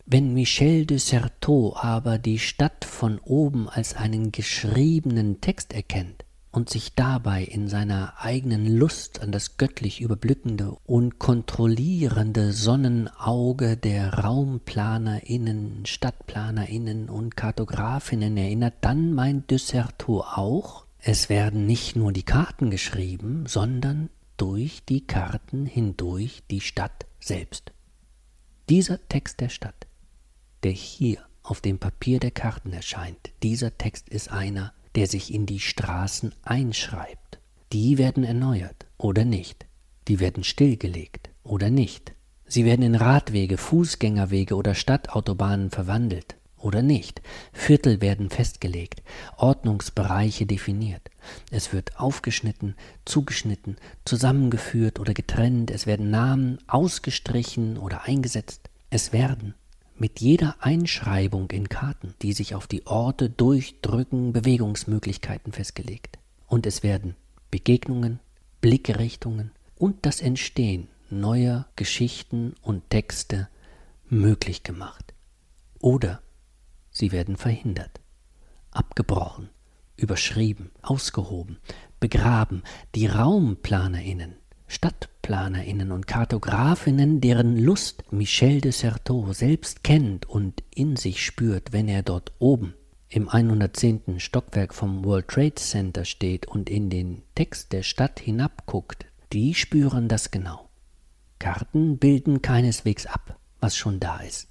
Wenn 0.08 0.34
Michel 0.34 0.88
de 0.88 0.98
Certeau 0.98 1.76
aber 1.76 2.18
die 2.18 2.40
Stadt 2.40 2.84
von 2.84 3.20
oben 3.20 3.70
als 3.70 3.96
einen 3.96 4.32
geschriebenen 4.32 5.40
Text 5.40 5.74
erkennt, 5.74 6.25
und 6.56 6.70
sich 6.70 6.96
dabei 6.96 7.44
in 7.44 7.68
seiner 7.68 8.14
eigenen 8.18 8.66
Lust 8.66 9.22
an 9.22 9.32
das 9.32 9.58
göttlich 9.58 10.00
überblickende 10.00 10.78
und 10.86 11.20
kontrollierende 11.20 12.54
Sonnenauge 12.54 13.76
der 13.76 14.14
Raumplanerinnen, 14.14 15.86
Stadtplanerinnen 15.86 17.10
und 17.10 17.36
Kartografinnen 17.36 18.38
erinnert, 18.38 18.76
dann 18.82 19.12
meint 19.14 19.52
Desserteau 19.52 20.22
auch, 20.22 20.86
es 21.00 21.30
werden 21.30 21.66
nicht 21.66 21.96
nur 21.96 22.14
die 22.14 22.24
Karten 22.24 22.70
geschrieben, 22.70 23.46
sondern 23.48 24.10
durch 24.38 24.84
die 24.86 25.06
Karten 25.06 25.66
hindurch 25.66 26.44
die 26.50 26.62
Stadt 26.62 27.06
selbst. 27.20 27.74
Dieser 28.70 29.06
Text 29.10 29.42
der 29.42 29.50
Stadt, 29.50 29.88
der 30.64 30.72
hier 30.72 31.20
auf 31.44 31.62
dem 31.62 31.80
Papier 31.80 32.20
der 32.20 32.32
Karten 32.32 32.74
erscheint, 32.74 33.32
dieser 33.44 33.78
Text 33.78 34.10
ist 34.10 34.32
einer, 34.32 34.74
der 34.96 35.08
sich 35.08 35.34
in 35.34 35.46
die 35.46 35.60
Straßen 35.60 36.34
einschreibt. 36.44 37.40
Die 37.74 37.98
werden 37.98 38.24
erneuert 38.24 38.86
oder 38.98 39.26
nicht. 39.26 39.66
die 40.08 40.20
werden 40.20 40.44
stillgelegt 40.44 41.30
oder 41.44 41.70
nicht. 41.70 42.14
Sie 42.48 42.64
werden 42.64 42.84
in 42.84 42.96
Radwege, 42.96 43.58
Fußgängerwege 43.58 44.56
oder 44.56 44.76
Stadtautobahnen 44.76 45.72
verwandelt 45.72 46.36
oder 46.58 46.82
nicht. 46.82 47.22
Viertel 47.54 48.02
werden 48.02 48.30
festgelegt, 48.30 49.02
Ordnungsbereiche 49.38 50.46
definiert. 50.46 51.10
Es 51.52 51.74
wird 51.74 52.00
aufgeschnitten, 52.00 52.76
zugeschnitten, 53.04 53.78
zusammengeführt 54.06 55.00
oder 55.00 55.14
getrennt. 55.14 55.72
Es 55.72 55.88
werden 55.88 56.12
Namen 56.12 56.60
ausgestrichen 56.68 57.78
oder 57.78 58.04
eingesetzt. 58.04 58.70
Es 58.90 59.12
werden 59.12 59.56
mit 59.98 60.20
jeder 60.20 60.56
Einschreibung 60.60 61.50
in 61.52 61.70
Karten, 61.70 62.14
die 62.22 62.34
sich 62.34 62.56
auf 62.56 62.68
die 62.68 62.86
Orte 62.86 63.30
durchdrücken, 63.30 64.34
Bewegungsmöglichkeiten 64.34 65.54
festgelegt. 65.54 66.20
Und 66.48 66.66
es 66.66 66.84
werden 66.84 67.16
Begegnungen, 67.52 68.20
Blickrichtungen 68.62 69.52
und 69.78 70.06
das 70.06 70.22
Entstehen 70.22 70.88
neuer 71.10 71.68
Geschichten 71.76 72.54
und 72.62 72.90
Texte 72.90 73.48
möglich 74.10 74.64
gemacht. 74.64 75.14
Oder 75.80 76.22
sie 76.90 77.12
werden 77.12 77.38
verhindert, 77.38 78.02
abgebrochen, 78.72 79.50
überschrieben, 79.98 80.72
ausgehoben, 80.82 81.58
begraben. 82.00 82.64
Die 82.96 83.08
Raumplanerinnen 83.08 84.36
Stadtplanerinnen 84.76 85.94
und 85.94 86.06
Kartografinnen, 86.06 87.22
deren 87.22 87.58
Lust 87.58 88.12
Michel 88.12 88.60
de 88.60 88.74
Certeau 88.74 89.32
selbst 89.32 89.86
kennt 89.86 90.26
und 90.26 90.64
in 90.76 90.98
sich 90.98 91.26
spürt, 91.26 91.72
wenn 91.72 91.88
er 91.88 92.04
dort 92.04 92.34
oben 92.40 92.74
im 93.08 93.30
110. 93.30 94.20
Stockwerk 94.20 94.74
vom 94.74 95.06
World 95.06 95.30
Trade 95.30 95.56
Center 95.56 96.04
steht 96.04 96.46
und 96.48 96.70
in 96.70 96.90
den 96.90 97.22
Text 97.36 97.72
der 97.72 97.84
Stadt 97.84 98.20
hinabguckt, 98.20 99.06
die 99.32 99.54
spüren 99.54 100.10
das 100.10 100.30
genau. 100.30 100.68
Karten 101.40 101.98
bilden 101.98 102.42
keineswegs 102.42 103.06
ab, 103.06 103.40
was 103.62 103.78
schon 103.78 104.02
da 104.02 104.18
ist. 104.18 104.50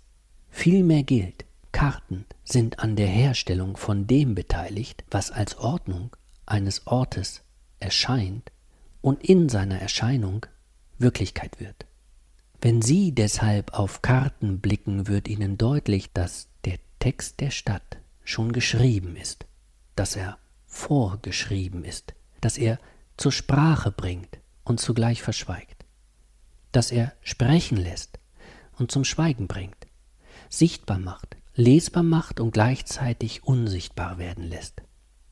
Vielmehr 0.49 1.03
gilt, 1.03 1.45
Karten 1.71 2.25
sind 2.45 2.79
an 2.79 2.97
der 2.97 3.09
Herstellung 3.09 3.77
von 3.77 4.07
dem 4.07 4.35
beteiligt, 4.35 5.05
was 5.11 5.31
als 5.31 5.59
Ordnung 5.59 6.17
eines 6.47 6.87
Ortes 6.87 7.43
erscheint 7.79 8.51
und 9.05 9.23
in 9.23 9.51
seiner 9.51 9.79
Erscheinung 9.79 10.47
Wirklichkeit 10.97 11.61
wird. 11.61 11.85
Wenn 12.63 12.81
Sie 12.81 13.13
deshalb 13.13 13.75
auf 13.75 14.01
Karten 14.01 14.61
blicken, 14.61 15.09
wird 15.09 15.29
Ihnen 15.29 15.59
deutlich, 15.59 16.15
dass 16.15 16.49
der 16.65 16.79
Text 17.01 17.41
der 17.41 17.51
Stadt 17.51 17.99
schon 18.25 18.53
geschrieben 18.53 19.15
ist, 19.15 19.45
dass 19.95 20.17
er 20.17 20.39
vorgeschrieben 20.67 21.85
ist, 21.85 22.15
dass 22.41 22.57
er 22.57 22.79
zur 23.19 23.31
Sprache 23.31 23.91
bringt 23.91 24.39
und 24.65 24.81
zugleich 24.81 25.21
verschweigt, 25.21 25.85
dass 26.73 26.91
er 26.91 27.13
sprechen 27.21 27.77
lässt 27.77 28.19
und 28.79 28.91
zum 28.91 29.05
Schweigen 29.05 29.49
bringt, 29.49 29.87
sichtbar 30.49 30.99
macht, 30.99 31.37
lesbar 31.55 32.05
macht 32.05 32.41
und 32.41 32.53
gleichzeitig 32.53 33.45
unsichtbar 33.45 34.17
werden 34.17 34.45
lässt. 34.45 34.81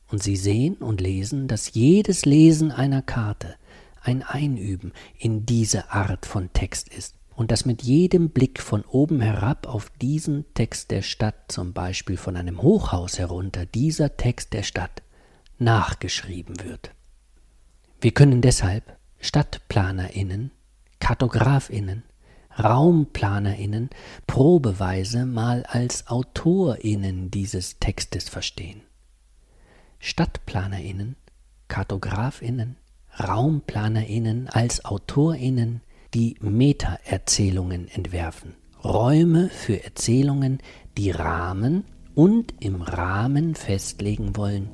Und 0.09 0.21
Sie 0.21 0.35
sehen 0.35 0.75
und 0.75 1.01
lesen, 1.01 1.47
dass 1.47 1.73
jedes 1.73 2.25
Lesen 2.25 2.71
einer 2.71 3.01
Karte 3.01 3.55
ein 4.03 4.23
Einüben 4.23 4.93
in 5.17 5.45
diese 5.45 5.91
Art 5.91 6.25
von 6.25 6.51
Text 6.53 6.89
ist 6.89 7.15
und 7.35 7.51
dass 7.51 7.65
mit 7.65 7.81
jedem 7.81 8.29
Blick 8.29 8.61
von 8.61 8.83
oben 8.83 9.21
herab 9.21 9.67
auf 9.67 9.89
diesen 10.01 10.45
Text 10.53 10.91
der 10.91 11.01
Stadt, 11.01 11.35
zum 11.51 11.73
Beispiel 11.73 12.17
von 12.17 12.37
einem 12.37 12.61
Hochhaus 12.61 13.17
herunter, 13.17 13.65
dieser 13.65 14.17
Text 14.17 14.53
der 14.53 14.63
Stadt 14.63 15.01
nachgeschrieben 15.57 16.63
wird. 16.63 16.91
Wir 18.01 18.11
können 18.11 18.41
deshalb 18.41 18.97
Stadtplanerinnen, 19.19 20.51
Kartografinnen, 20.99 22.03
Raumplanerinnen 22.59 23.89
probeweise 24.27 25.25
mal 25.25 25.63
als 25.63 26.07
Autorinnen 26.07 27.31
dieses 27.31 27.79
Textes 27.79 28.29
verstehen. 28.29 28.81
Stadtplanerinnen, 29.99 31.15
Kartografinnen, 31.67 32.77
RaumplanerInnen 33.15 34.49
als 34.49 34.85
AutorInnen, 34.85 35.81
die 36.13 36.35
Meta-Erzählungen 36.41 37.87
entwerfen. 37.87 38.55
Räume 38.83 39.49
für 39.49 39.83
Erzählungen, 39.83 40.59
die 40.97 41.11
Rahmen 41.11 41.85
und 42.15 42.53
im 42.59 42.81
Rahmen 42.81 43.55
festlegen 43.55 44.35
wollen, 44.35 44.69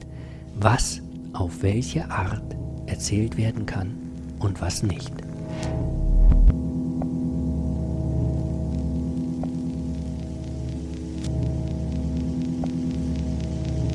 was 0.55 1.01
auf 1.33 1.61
welche 1.61 2.09
Art 2.09 2.55
erzählt 2.87 3.37
werden 3.37 3.65
kann 3.65 3.95
und 4.39 4.61
was 4.61 4.83
nicht. 4.83 5.13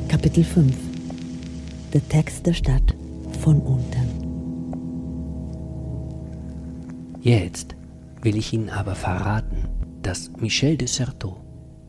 Kapitel 0.09 0.44
5 0.44 0.76
Der 1.92 2.09
Text 2.09 2.46
der 2.46 2.54
Stadt 2.54 2.94
von 3.40 3.61
unten 3.61 4.04
Jetzt 7.25 7.75
will 8.21 8.37
ich 8.37 8.53
Ihnen 8.53 8.69
aber 8.69 8.95
verraten, 8.95 9.67
dass 10.03 10.31
Michel 10.33 10.77
de 10.77 10.87
Certeau 10.87 11.41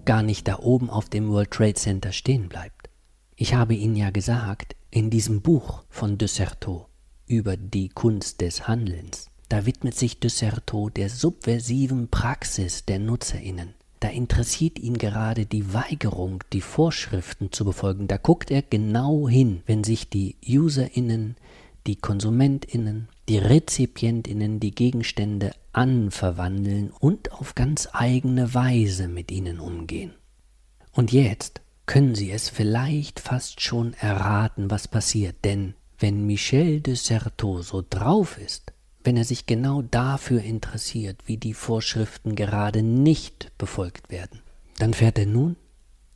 gar 0.05 0.23
nicht 0.23 0.47
da 0.47 0.59
oben 0.59 0.89
auf 0.89 1.09
dem 1.09 1.27
World 1.27 1.51
Trade 1.51 1.73
Center 1.73 2.13
stehen 2.13 2.47
bleibt. 2.47 2.89
Ich 3.35 3.53
habe 3.53 3.75
Ihnen 3.75 3.97
ja 3.97 4.11
gesagt, 4.11 4.77
in 4.91 5.09
diesem 5.09 5.41
Buch 5.41 5.83
von 5.89 6.17
de 6.17 6.29
Certeau 6.29 6.87
über 7.27 7.57
die 7.57 7.89
Kunst 7.89 8.39
des 8.39 8.69
Handelns, 8.69 9.29
da 9.49 9.65
widmet 9.65 9.95
sich 9.95 10.21
de 10.21 10.29
Certeau 10.29 10.89
der 10.89 11.09
subversiven 11.09 12.07
Praxis 12.07 12.85
der 12.85 12.99
Nutzerinnen. 12.99 13.73
Da 13.99 14.07
interessiert 14.07 14.79
ihn 14.79 14.97
gerade 14.97 15.45
die 15.45 15.73
Weigerung, 15.73 16.45
die 16.53 16.61
Vorschriften 16.61 17.51
zu 17.51 17.65
befolgen. 17.65 18.07
Da 18.07 18.15
guckt 18.15 18.51
er 18.51 18.61
genau 18.61 19.27
hin, 19.27 19.63
wenn 19.65 19.83
sich 19.83 20.09
die 20.09 20.37
Userinnen, 20.47 21.35
die 21.87 21.97
Konsumentinnen, 21.97 23.09
die 23.27 23.37
Rezipientinnen 23.37 24.59
die 24.59 24.71
Gegenstände 24.71 25.53
anverwandeln 25.73 26.91
und 26.91 27.31
auf 27.31 27.55
ganz 27.55 27.89
eigene 27.91 28.53
Weise 28.53 29.07
mit 29.07 29.31
ihnen 29.31 29.59
umgehen. 29.59 30.13
Und 30.91 31.11
jetzt 31.11 31.61
können 31.85 32.15
Sie 32.15 32.31
es 32.31 32.49
vielleicht 32.49 33.19
fast 33.19 33.61
schon 33.61 33.93
erraten, 33.93 34.71
was 34.71 34.87
passiert, 34.87 35.35
denn 35.43 35.73
wenn 35.97 36.25
Michel 36.25 36.81
de 36.81 36.95
Certeau 36.95 37.61
so 37.61 37.83
drauf 37.87 38.37
ist, 38.37 38.73
wenn 39.03 39.17
er 39.17 39.23
sich 39.23 39.45
genau 39.45 39.81
dafür 39.81 40.41
interessiert, 40.41 41.21
wie 41.25 41.37
die 41.37 41.53
Vorschriften 41.53 42.35
gerade 42.35 42.81
nicht 42.81 43.51
befolgt 43.57 44.09
werden, 44.09 44.41
dann 44.77 44.93
fährt 44.93 45.19
er 45.19 45.27
nun 45.27 45.55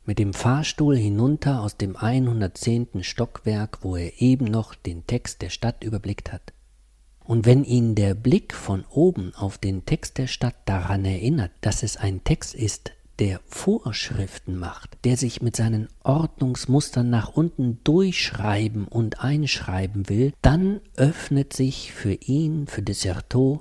mit 0.04 0.18
dem 0.18 0.34
Fahrstuhl 0.34 0.96
hinunter 0.96 1.60
aus 1.62 1.76
dem 1.76 1.96
110. 1.96 3.02
Stockwerk, 3.02 3.78
wo 3.82 3.96
er 3.96 4.20
eben 4.20 4.46
noch 4.46 4.74
den 4.74 5.06
Text 5.06 5.40
der 5.40 5.50
Stadt 5.50 5.84
überblickt 5.84 6.32
hat, 6.32 6.52
und 7.30 7.46
wenn 7.46 7.62
ihn 7.62 7.94
der 7.94 8.14
Blick 8.14 8.52
von 8.52 8.84
oben 8.90 9.32
auf 9.36 9.56
den 9.56 9.86
Text 9.86 10.18
der 10.18 10.26
Stadt 10.26 10.56
daran 10.64 11.04
erinnert, 11.04 11.52
dass 11.60 11.84
es 11.84 11.96
ein 11.96 12.24
Text 12.24 12.56
ist, 12.56 12.90
der 13.20 13.38
Vorschriften 13.46 14.58
macht, 14.58 14.98
der 15.04 15.16
sich 15.16 15.40
mit 15.40 15.54
seinen 15.54 15.86
Ordnungsmustern 16.02 17.08
nach 17.08 17.28
unten 17.28 17.78
durchschreiben 17.84 18.88
und 18.88 19.22
einschreiben 19.22 20.08
will, 20.08 20.32
dann 20.42 20.80
öffnet 20.96 21.52
sich 21.52 21.92
für 21.92 22.14
ihn, 22.14 22.66
für 22.66 22.82
Desertot, 22.82 23.60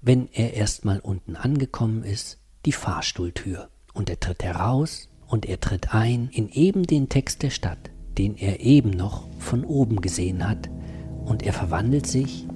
wenn 0.00 0.28
er 0.32 0.54
erstmal 0.54 1.00
unten 1.00 1.34
angekommen 1.34 2.04
ist, 2.04 2.38
die 2.66 2.72
Fahrstuhltür. 2.72 3.68
Und 3.94 4.10
er 4.10 4.20
tritt 4.20 4.44
heraus 4.44 5.08
und 5.26 5.44
er 5.44 5.58
tritt 5.58 5.92
ein 5.92 6.28
in 6.32 6.50
eben 6.50 6.84
den 6.84 7.08
Text 7.08 7.42
der 7.42 7.50
Stadt, 7.50 7.90
den 8.16 8.36
er 8.36 8.60
eben 8.60 8.90
noch 8.90 9.26
von 9.40 9.64
oben 9.64 10.02
gesehen 10.02 10.48
hat, 10.48 10.70
und 11.24 11.42
er 11.42 11.52
verwandelt 11.52 12.06
sich 12.06 12.46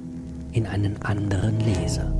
in 0.52 0.66
einen 0.66 1.00
anderen 1.02 1.58
Leser. 1.60 2.12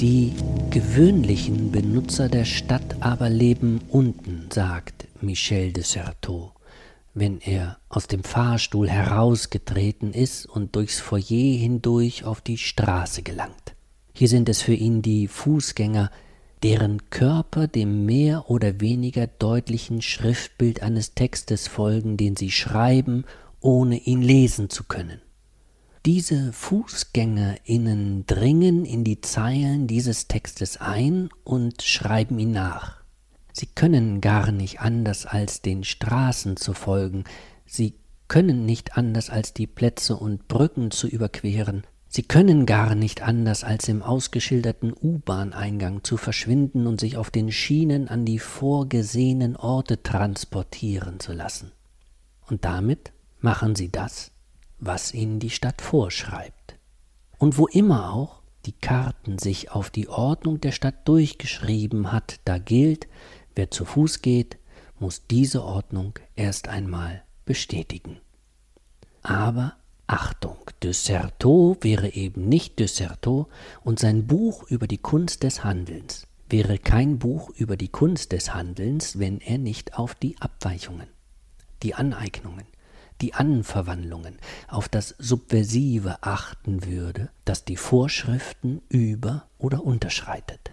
Die 0.00 0.32
gewöhnlichen 0.70 1.70
Benutzer 1.70 2.28
der 2.28 2.44
Stadt 2.44 2.96
aber 3.00 3.30
leben 3.30 3.80
unten, 3.88 4.48
sagt 4.52 5.06
Michel 5.20 5.72
de 5.72 5.84
Certeau, 5.84 6.52
wenn 7.14 7.40
er 7.40 7.78
aus 7.88 8.08
dem 8.08 8.24
Fahrstuhl 8.24 8.90
herausgetreten 8.90 10.12
ist 10.12 10.46
und 10.46 10.74
durchs 10.74 11.00
Foyer 11.00 11.56
hindurch 11.56 12.24
auf 12.24 12.40
die 12.40 12.58
Straße 12.58 13.22
gelangt. 13.22 13.74
Hier 14.12 14.28
sind 14.28 14.48
es 14.48 14.62
für 14.62 14.74
ihn 14.74 15.00
die 15.00 15.28
Fußgänger, 15.28 16.10
deren 16.64 17.10
Körper 17.10 17.68
dem 17.68 18.04
mehr 18.04 18.50
oder 18.50 18.80
weniger 18.80 19.26
deutlichen 19.26 20.02
Schriftbild 20.02 20.82
eines 20.82 21.14
Textes 21.14 21.68
folgen, 21.68 22.16
den 22.16 22.36
sie 22.36 22.50
schreiben 22.50 23.24
ohne 23.64 23.96
ihn 23.96 24.20
lesen 24.20 24.68
zu 24.68 24.84
können. 24.84 25.20
Diese 26.04 26.52
Fußgängerinnen 26.52 28.26
dringen 28.26 28.84
in 28.84 29.04
die 29.04 29.22
Zeilen 29.22 29.86
dieses 29.86 30.28
Textes 30.28 30.76
ein 30.76 31.30
und 31.44 31.82
schreiben 31.82 32.38
ihn 32.38 32.52
nach. 32.52 33.02
Sie 33.52 33.66
können 33.66 34.20
gar 34.20 34.52
nicht 34.52 34.80
anders 34.80 35.24
als 35.24 35.62
den 35.62 35.82
Straßen 35.82 36.58
zu 36.58 36.74
folgen, 36.74 37.24
sie 37.64 37.94
können 38.28 38.66
nicht 38.66 38.98
anders 38.98 39.30
als 39.30 39.54
die 39.54 39.66
Plätze 39.66 40.16
und 40.16 40.46
Brücken 40.46 40.90
zu 40.90 41.06
überqueren, 41.06 41.84
Sie 42.16 42.22
können 42.22 42.64
gar 42.64 42.94
nicht 42.94 43.22
anders, 43.22 43.64
als 43.64 43.88
im 43.88 44.00
ausgeschilderten 44.00 44.92
U-Bahn-Eingang 44.92 46.04
zu 46.04 46.16
verschwinden 46.16 46.86
und 46.86 47.00
sich 47.00 47.16
auf 47.16 47.28
den 47.28 47.50
Schienen 47.50 48.06
an 48.06 48.24
die 48.24 48.38
vorgesehenen 48.38 49.56
Orte 49.56 50.00
transportieren 50.00 51.18
zu 51.18 51.32
lassen. 51.32 51.72
Und 52.46 52.64
damit 52.64 53.13
machen 53.44 53.76
sie 53.76 53.92
das, 53.92 54.32
was 54.80 55.14
ihnen 55.14 55.38
die 55.38 55.50
Stadt 55.50 55.82
vorschreibt. 55.82 56.76
Und 57.38 57.58
wo 57.58 57.66
immer 57.66 58.12
auch 58.12 58.42
die 58.64 58.72
Karten 58.72 59.38
sich 59.38 59.70
auf 59.70 59.90
die 59.90 60.08
Ordnung 60.08 60.60
der 60.60 60.72
Stadt 60.72 61.06
durchgeschrieben 61.06 62.10
hat, 62.10 62.40
da 62.46 62.58
gilt, 62.58 63.06
wer 63.54 63.70
zu 63.70 63.84
Fuß 63.84 64.22
geht, 64.22 64.56
muss 64.98 65.26
diese 65.26 65.62
Ordnung 65.62 66.18
erst 66.34 66.68
einmal 66.68 67.22
bestätigen. 67.44 68.16
Aber 69.22 69.76
Achtung, 70.06 70.56
de 70.82 70.92
Certeau 70.92 71.76
wäre 71.82 72.14
eben 72.14 72.48
nicht 72.48 72.78
de 72.78 72.88
Certeau 72.88 73.48
und 73.82 73.98
sein 73.98 74.26
Buch 74.26 74.64
über 74.70 74.86
die 74.86 74.98
Kunst 74.98 75.42
des 75.42 75.62
Handelns 75.62 76.26
wäre 76.50 76.78
kein 76.78 77.18
Buch 77.18 77.50
über 77.50 77.76
die 77.76 77.88
Kunst 77.88 78.32
des 78.32 78.54
Handelns, 78.54 79.18
wenn 79.18 79.40
er 79.40 79.58
nicht 79.58 79.98
auf 79.98 80.14
die 80.14 80.36
Abweichungen, 80.40 81.08
die 81.82 81.94
Aneignungen, 81.94 82.64
die 83.20 83.34
Anverwandlungen, 83.34 84.38
auf 84.68 84.88
das 84.88 85.14
Subversive 85.18 86.18
achten 86.22 86.84
würde, 86.84 87.30
das 87.44 87.64
die 87.64 87.76
Vorschriften 87.76 88.82
über 88.88 89.48
oder 89.58 89.84
unterschreitet. 89.84 90.72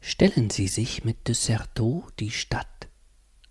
Stellen 0.00 0.50
Sie 0.50 0.68
sich 0.68 1.04
mit 1.04 1.28
de 1.28 1.34
Certeau 1.34 2.06
die 2.20 2.30
Stadt 2.30 2.88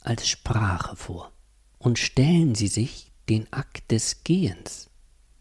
als 0.02 0.28
Sprache 0.28 0.96
vor 0.96 1.32
und 1.80 2.00
stellen 2.00 2.56
Sie 2.56 2.68
sich 2.68 3.12
den 3.28 3.52
Akt 3.52 3.92
des 3.92 4.24
Gehens, 4.24 4.90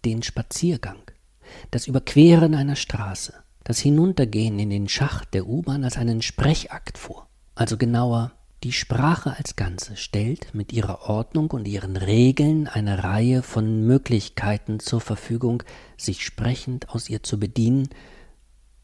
den 0.05 0.23
Spaziergang, 0.23 1.03
das 1.71 1.87
Überqueren 1.87 2.55
einer 2.55 2.77
Straße, 2.77 3.35
das 3.63 3.79
Hinuntergehen 3.79 4.59
in 4.59 4.71
den 4.71 4.89
Schacht 4.89 5.35
der 5.35 5.47
U-Bahn 5.47 5.85
als 5.85 5.97
einen 5.97 6.23
Sprechakt 6.23 6.99
vor, 6.99 7.29
also 7.55 7.77
genauer 7.77 8.33
die 8.65 8.73
Sprache 8.73 9.37
als 9.37 9.57
Ganze 9.57 9.95
stellt 9.95 10.55
mit 10.55 10.73
ihrer 10.73 11.03
Ordnung 11.03 11.51
und 11.51 11.69
ihren 11.69 11.99
Regeln 11.99 12.67
eine 12.67 13.05
Reihe 13.05 13.43
von 13.43 13.87
Möglichkeiten 13.87 14.81
zur 14.81 15.03
Verfügung, 15.03 15.63
sich 15.99 16.25
sprechend 16.25 16.89
aus 16.89 17.11
ihr 17.11 17.23
zu 17.23 17.39
bedienen 17.39 17.91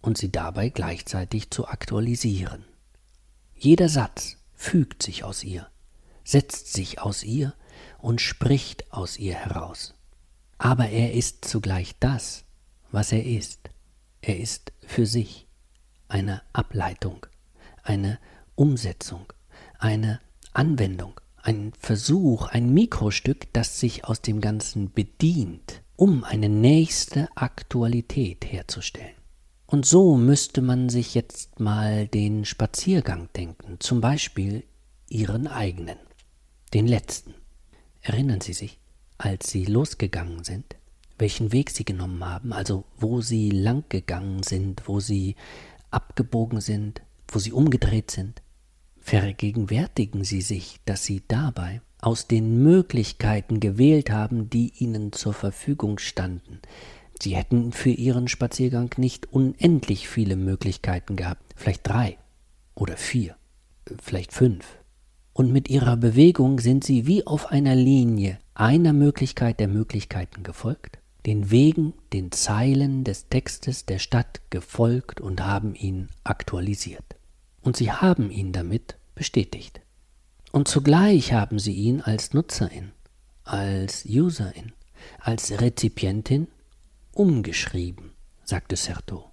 und 0.03 0.19
sie 0.19 0.31
dabei 0.31 0.69
gleichzeitig 0.69 1.51
zu 1.51 1.67
aktualisieren. 1.67 2.67
Jeder 3.57 3.89
Satz 3.89 4.37
fügt 4.53 5.03
sich 5.03 5.25
aus 5.25 5.43
ihr, 5.45 5.67
setzt 6.25 6.75
sich 6.75 7.01
aus 7.01 7.25
ihr 7.25 7.55
und 7.99 8.21
spricht 8.21 8.93
aus 8.93 9.19
ihr 9.19 9.35
heraus. 9.35 9.95
Aber 10.59 10.91
er 10.91 11.15
ist 11.15 11.47
zugleich 11.47 11.95
das, 12.01 12.45
was 12.93 13.13
er 13.13 13.25
ist. 13.25 13.71
Er 14.21 14.39
ist 14.39 14.73
für 14.87 15.07
sich 15.07 15.47
eine 16.07 16.43
Ableitung, 16.53 17.25
eine 17.83 18.19
Umsetzung, 18.57 19.33
eine 19.81 20.21
Anwendung, 20.53 21.21
ein 21.43 21.73
Versuch, 21.79 22.47
ein 22.47 22.73
Mikrostück, 22.73 23.53
das 23.53 23.81
sich 23.81 24.05
aus 24.05 24.21
dem 24.21 24.41
Ganzen 24.41 24.93
bedient, 24.93 25.83
um 25.97 26.23
eine 26.25 26.49
nächste 26.49 27.29
Aktualität 27.35 28.45
herzustellen. 28.45 29.15
Und 29.67 29.87
so 29.87 30.17
müsste 30.17 30.63
man 30.63 30.89
sich 30.89 31.15
jetzt 31.15 31.61
mal 31.61 32.09
den 32.09 32.45
Spaziergang 32.45 33.29
denken, 33.37 33.77
zum 33.79 34.01
Beispiel 34.01 34.65
ihren 35.09 35.47
eigenen, 35.47 35.99
den 36.75 36.87
letzten. 36.87 37.35
Erinnern 38.03 38.41
Sie 38.41 38.53
sich, 38.53 38.79
als 39.19 39.51
Sie 39.51 39.65
losgegangen 39.65 40.45
sind, 40.45 40.77
welchen 41.19 41.53
Weg 41.53 41.71
Sie 41.71 41.85
genommen 41.85 42.25
haben, 42.25 42.53
also 42.53 42.85
wo 42.99 43.21
Sie 43.21 43.51
lang 43.51 43.85
gegangen 43.89 44.43
sind, 44.43 44.89
wo 44.89 45.01
Sie 45.01 45.37
abgebogen 45.91 46.61
sind, 46.61 47.03
wo 47.29 47.39
Sie 47.39 47.53
umgedreht 47.53 48.11
sind? 48.11 48.43
Vergegenwärtigen 49.11 50.23
Sie 50.23 50.41
sich, 50.41 50.79
dass 50.85 51.05
Sie 51.05 51.23
dabei 51.27 51.81
aus 52.01 52.29
den 52.29 52.63
Möglichkeiten 52.63 53.59
gewählt 53.59 54.09
haben, 54.09 54.49
die 54.51 54.73
Ihnen 54.79 55.13
zur 55.13 55.33
Verfügung 55.33 55.99
standen. 55.99 56.61
Sie 57.21 57.35
hätten 57.35 57.73
für 57.73 57.91
Ihren 57.91 58.29
Spaziergang 58.29 58.95
nicht 58.99 59.33
unendlich 59.33 60.09
viele 60.09 60.37
Möglichkeiten 60.37 61.17
gehabt, 61.17 61.43
vielleicht 61.57 61.89
drei 61.89 62.19
oder 62.77 62.97
vier, 62.97 63.35
vielleicht 64.01 64.33
fünf 64.33 64.79
und 65.33 65.53
mit 65.53 65.69
ihrer 65.69 65.97
Bewegung 65.97 66.61
sind 66.61 66.85
sie 66.85 67.07
wie 67.09 67.27
auf 67.27 67.51
einer 67.51 67.75
Linie 67.75 68.39
einer 68.55 68.93
Möglichkeit 68.93 69.59
der 69.59 69.69
Möglichkeiten 69.69 70.45
gefolgt, 70.45 70.99
den 71.27 71.51
Wegen, 71.51 71.95
den 72.13 72.31
Zeilen 72.31 73.03
des 73.03 73.29
Textes 73.29 73.87
der 73.87 73.99
Stadt 73.99 74.41
gefolgt 74.51 75.21
und 75.21 75.45
haben 75.45 75.75
ihn 75.75 76.11
aktualisiert. 76.23 77.17
Und 77.63 77.77
sie 77.77 77.91
haben 77.91 78.31
ihn 78.31 78.53
damit 78.53 79.00
bestätigt. 79.21 79.83
Und 80.51 80.67
zugleich 80.67 81.35
haben 81.35 81.59
sie 81.59 81.75
ihn 81.75 82.01
als 82.01 82.33
Nutzerin, 82.33 82.93
als 83.45 84.07
Userin, 84.07 84.73
als 85.19 85.61
Rezipientin 85.61 86.49
umgeschrieben, 87.13 88.13
sagte 88.45 88.77
Certo. 88.77 89.31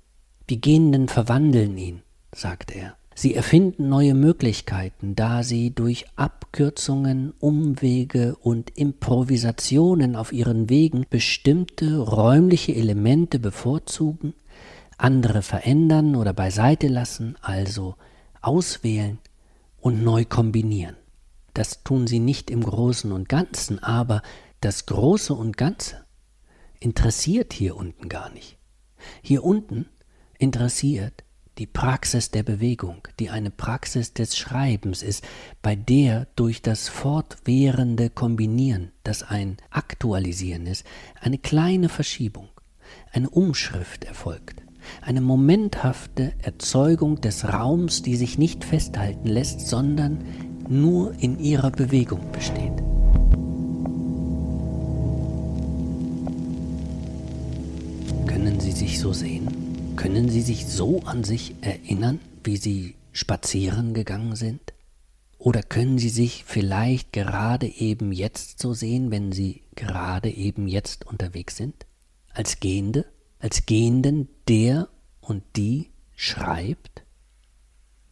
Die 0.50 0.60
Gehenden 0.60 1.08
verwandeln 1.08 1.78
ihn, 1.78 2.02
sagte 2.36 2.74
er. 2.74 2.98
Sie 3.16 3.34
erfinden 3.34 3.88
neue 3.88 4.14
Möglichkeiten, 4.14 5.16
da 5.16 5.42
sie 5.42 5.72
durch 5.72 6.06
Abkürzungen, 6.18 7.34
Umwege 7.40 8.36
und 8.42 8.78
Improvisationen 8.78 10.18
auf 10.18 10.34
ihren 10.34 10.70
Wegen 10.70 11.06
bestimmte 11.10 11.98
räumliche 11.98 12.76
Elemente 12.76 13.40
bevorzugen, 13.40 14.34
andere 14.98 15.42
verändern 15.42 16.18
oder 16.18 16.34
beiseite 16.34 16.90
lassen, 16.90 17.38
also 17.42 17.96
auswählen 18.42 19.20
und 19.80 20.04
neu 20.04 20.26
kombinieren. 20.26 20.96
Das 21.54 21.84
tun 21.84 22.08
sie 22.08 22.20
nicht 22.20 22.52
im 22.52 22.64
Großen 22.64 23.12
und 23.12 23.30
Ganzen, 23.30 23.80
aber 23.80 24.22
das 24.62 24.86
Große 24.86 25.34
und 25.34 25.58
Ganze 25.58 26.06
interessiert 26.80 27.54
hier 27.54 27.76
unten 27.76 28.10
gar 28.10 28.30
nicht. 28.32 28.58
Hier 29.22 29.44
unten 29.44 29.88
interessiert 30.38 31.24
die 31.58 31.66
Praxis 31.66 32.30
der 32.30 32.44
Bewegung, 32.44 33.08
die 33.20 33.30
eine 33.30 33.50
Praxis 33.50 34.14
des 34.14 34.38
Schreibens 34.38 35.02
ist, 35.02 35.24
bei 35.62 35.76
der 35.76 36.28
durch 36.36 36.62
das 36.62 36.88
fortwährende 36.88 38.10
Kombinieren, 38.10 38.92
das 39.04 39.24
ein 39.24 39.58
Aktualisieren 39.72 40.68
ist, 40.68 40.86
eine 41.20 41.40
kleine 41.40 41.90
Verschiebung, 41.90 42.50
eine 43.12 43.30
Umschrift 43.30 44.04
erfolgt, 44.04 44.62
eine 45.02 45.22
momenthafte 45.22 46.34
Erzeugung 46.42 47.22
des 47.22 47.46
Raums, 47.46 48.02
die 48.02 48.16
sich 48.16 48.38
nicht 48.38 48.64
festhalten 48.64 49.28
lässt, 49.28 49.68
sondern 49.68 50.24
nur 50.70 51.14
in 51.20 51.40
ihrer 51.40 51.72
Bewegung 51.72 52.32
besteht. 52.32 52.74
Können 58.28 58.60
Sie 58.60 58.72
sich 58.72 59.00
so 59.00 59.14
sehen? 59.14 59.48
Können 59.96 60.30
Sie 60.30 60.42
sich 60.42 60.68
so 60.68 61.02
an 61.06 61.24
sich 61.24 61.56
erinnern, 61.62 62.20
wie 62.44 62.58
Sie 62.58 62.96
spazieren 63.12 63.94
gegangen 63.94 64.36
sind? 64.36 64.74
Oder 65.40 65.64
können 65.64 65.98
Sie 65.98 66.10
sich 66.10 66.44
vielleicht 66.46 67.14
gerade 67.14 67.68
eben 67.68 68.12
jetzt 68.12 68.60
so 68.60 68.74
sehen, 68.74 69.12
wenn 69.12 69.32
Sie 69.32 69.64
gerade 69.76 70.30
eben 70.30 70.68
jetzt 70.68 71.06
unterwegs 71.06 71.58
sind? 71.58 71.86
Als 72.34 72.60
Gehende? 72.60 73.06
Als 73.40 73.66
Gehenden, 73.66 74.30
der 74.48 74.90
und 75.22 75.44
die 75.56 75.92
schreibt? 76.16 77.04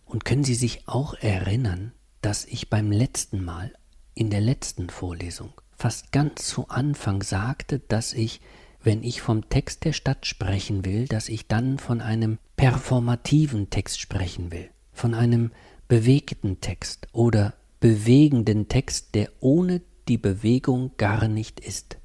Und 0.06 0.26
können 0.26 0.44
Sie 0.44 0.56
sich 0.56 0.88
auch 0.88 1.16
erinnern, 1.16 1.94
dass 2.22 2.46
ich 2.46 2.70
beim 2.70 2.92
letzten 2.92 3.44
Mal, 3.44 3.74
in 4.14 4.30
der 4.30 4.42
letzten 4.42 4.90
Vorlesung, 4.90 5.54
fast 5.76 6.12
ganz 6.12 6.48
zu 6.48 6.70
Anfang 6.70 7.22
sagte, 7.22 7.80
dass 7.80 8.14
ich 8.14 8.40
wenn 8.86 9.04
ich 9.04 9.22
vom 9.22 9.50
Text 9.50 9.84
der 9.84 9.94
Stadt 9.94 10.28
sprechen 10.28 10.86
will, 10.86 11.08
dass 11.08 11.28
ich 11.28 11.48
dann 11.48 11.80
von 11.80 12.02
einem 12.02 12.38
performativen 12.56 13.72
Text 13.72 14.00
sprechen 14.00 14.52
will, 14.52 14.70
von 14.94 15.16
einem 15.16 15.52
bewegten 15.88 16.62
Text 16.62 17.08
oder 17.12 17.56
bewegenden 17.80 18.68
Text, 18.68 19.16
der 19.16 19.32
ohne 19.40 19.82
die 20.08 20.20
Bewegung 20.20 20.92
gar 20.98 21.28
nicht 21.28 21.60
ist. 21.60 21.98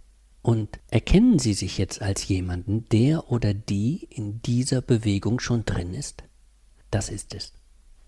Und 0.50 0.80
erkennen 0.88 1.38
Sie 1.38 1.54
sich 1.54 1.78
jetzt 1.78 2.02
als 2.02 2.26
jemanden, 2.26 2.88
der 2.88 3.30
oder 3.30 3.54
die 3.54 4.08
in 4.10 4.42
dieser 4.42 4.82
Bewegung 4.82 5.38
schon 5.38 5.64
drin 5.64 5.94
ist? 5.94 6.24
Das 6.90 7.08
ist 7.08 7.36
es. 7.36 7.52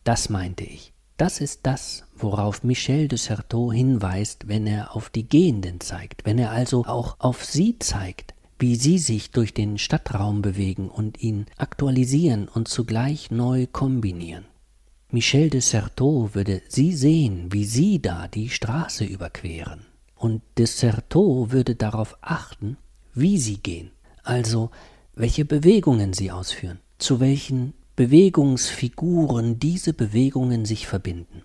Das 0.02 0.28
meinte 0.28 0.64
ich. 0.64 0.92
Das 1.16 1.40
ist 1.40 1.60
das, 1.62 2.02
worauf 2.16 2.64
Michel 2.64 3.06
de 3.06 3.16
Certeau 3.16 3.70
hinweist, 3.70 4.48
wenn 4.48 4.66
er 4.66 4.96
auf 4.96 5.08
die 5.08 5.28
Gehenden 5.28 5.78
zeigt, 5.78 6.24
wenn 6.24 6.36
er 6.36 6.50
also 6.50 6.84
auch 6.84 7.14
auf 7.20 7.44
sie 7.44 7.78
zeigt, 7.78 8.34
wie 8.58 8.74
sie 8.74 8.98
sich 8.98 9.30
durch 9.30 9.54
den 9.54 9.78
Stadtraum 9.78 10.42
bewegen 10.42 10.88
und 10.88 11.22
ihn 11.22 11.46
aktualisieren 11.58 12.48
und 12.48 12.66
zugleich 12.66 13.30
neu 13.30 13.68
kombinieren. 13.70 14.46
Michel 15.12 15.48
de 15.48 15.60
Certeau 15.60 16.30
würde 16.32 16.60
sie 16.68 16.92
sehen, 16.92 17.52
wie 17.52 17.66
sie 17.66 18.02
da 18.02 18.26
die 18.26 18.48
Straße 18.48 19.04
überqueren 19.04 19.91
Und 20.22 20.40
Desserteau 20.56 21.50
würde 21.50 21.74
darauf 21.74 22.16
achten, 22.20 22.76
wie 23.12 23.38
sie 23.38 23.56
gehen, 23.56 23.90
also 24.22 24.70
welche 25.16 25.44
Bewegungen 25.44 26.12
sie 26.12 26.30
ausführen, 26.30 26.78
zu 26.98 27.18
welchen 27.18 27.74
Bewegungsfiguren 27.96 29.58
diese 29.58 29.92
Bewegungen 29.92 30.64
sich 30.64 30.86
verbinden. 30.86 31.42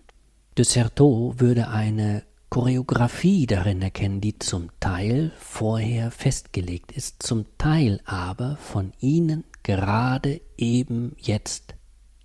Desserteau 0.60 1.34
würde 1.38 1.70
eine 1.70 2.22
Choreografie 2.52 3.48
darin 3.48 3.82
erkennen, 3.82 4.22
die 4.22 4.38
zum 4.38 4.70
Teil 4.80 5.32
vorher 5.40 6.12
festgelegt 6.12 6.92
ist, 6.92 7.24
zum 7.24 7.46
Teil 7.58 8.00
aber 8.06 8.58
von 8.58 8.94
ihnen 9.00 9.44
gerade 9.63 10.40
eben 10.56 11.16
jetzt 11.18 11.74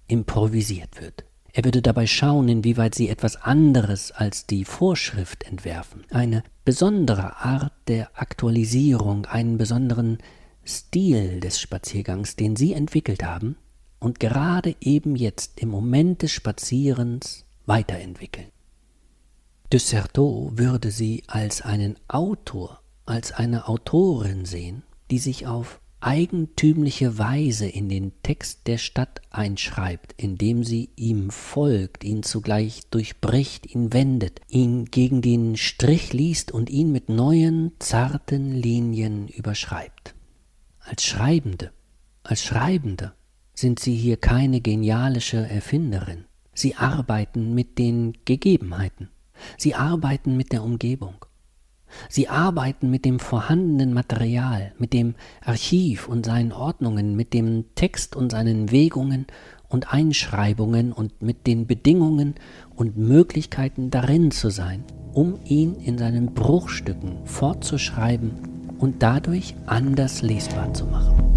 improvisiert 0.07 1.01
wird. 1.01 1.25
Er 1.53 1.65
würde 1.65 1.83
dabei 1.83 2.07
schauen, 2.07 2.49
inwieweit 2.49 2.95
sie 2.95 3.11
etwas 3.11 3.37
anderes 3.37 4.11
als 4.11 4.47
die 4.47 4.65
Vorschrift 4.65 5.45
entwerfen, 5.45 6.05
eine 6.11 6.45
besondere 6.65 7.37
Art 7.37 7.73
der 7.89 8.11
Aktualisierung, 8.15 9.27
einen 9.27 9.59
besonderen 9.59 10.19
Stil 10.67 11.41
des 11.41 11.61
Spaziergangs, 11.61 12.37
den 12.37 12.57
sie 12.57 12.73
entwickelt 12.73 13.23
haben 13.23 13.57
und 13.99 14.19
gerade 14.19 14.77
eben 14.81 15.15
jetzt 15.15 15.61
im 15.61 15.69
Moment 15.69 16.23
des 16.23 16.33
Spazierens 16.33 17.45
weiterentwickeln. 17.67 18.49
Desserteau 19.71 20.53
würde 20.55 20.91
sie 20.91 21.23
als 21.27 21.61
einen 21.61 21.97
Autor, 22.09 22.81
als 23.05 23.33
eine 23.33 23.69
Autorin 23.69 24.47
sehen, 24.47 24.85
die 25.11 25.19
sich 25.19 25.47
auf 25.47 25.82
eigentümliche 26.03 27.19
Weise 27.19 27.67
in 27.67 27.89
den 27.89 28.13
Text 28.23 28.67
der 28.67 28.79
Stadt 28.79 29.23
einschreibt, 29.31 30.15
indem 30.17 30.65
sie 30.65 30.91
ihm 30.97 31.31
folgt, 31.31 32.05
ihn 32.05 32.23
zugleich 32.23 32.83
durchbricht, 32.91 33.73
ihn 33.75 33.93
wendet, 33.93 34.41
ihn 34.49 34.87
gegen 34.87 35.23
den 35.23 35.57
Strich 35.57 36.13
liest 36.13 36.53
und 36.53 36.71
ihn 36.71 36.93
mit 36.93 37.09
neuen, 37.09 37.73
zarten 37.79 38.53
Linien 38.53 39.29
überschreibt. 39.29 40.15
Als 40.81 41.05
Schreibende, 41.05 41.71
als 42.25 42.43
Schreibende 42.43 43.13
sind 43.55 43.79
sie 43.79 43.95
hier 43.95 44.17
keine 44.17 44.61
genialische 44.61 45.37
Erfinderin. 45.37 46.25
Sie 46.55 46.75
arbeiten 46.75 47.55
mit 47.55 47.79
den 47.79 48.19
Gegebenheiten. 48.25 49.09
Sie 49.57 49.75
arbeiten 49.75 50.37
mit 50.37 50.53
der 50.53 50.63
Umgebung. 50.63 51.25
Sie 52.09 52.29
arbeiten 52.29 52.91
mit 52.91 53.05
dem 53.05 53.19
vorhandenen 53.19 53.93
Material, 53.93 54.73
mit 54.79 54.93
dem 54.93 55.15
Archiv 55.45 56.09
und 56.09 56.27
seinen 56.27 56.53
Ordnungen, 56.53 57.17
mit 57.17 57.33
dem 57.35 57.65
Text 57.75 58.17
und 58.17 58.33
seinen 58.33 58.71
Wegungen 58.71 59.27
und 59.69 59.93
Einschreibungen 59.93 60.93
und 60.93 61.23
mit 61.23 61.47
den 61.47 61.67
Bedingungen 61.67 62.35
und 62.77 62.97
Möglichkeiten 62.97 63.91
darin 63.91 64.31
zu 64.31 64.51
sein, 64.51 64.85
um 65.13 65.39
ihn 65.45 65.77
in 65.77 65.99
seinen 65.99 66.35
Bruchstücken 66.35 67.25
fortzuschreiben 67.25 68.33
und 68.79 69.03
dadurch 69.03 69.55
anders 69.67 70.23
lesbar 70.23 70.75
zu 70.75 70.87
machen. 70.87 71.33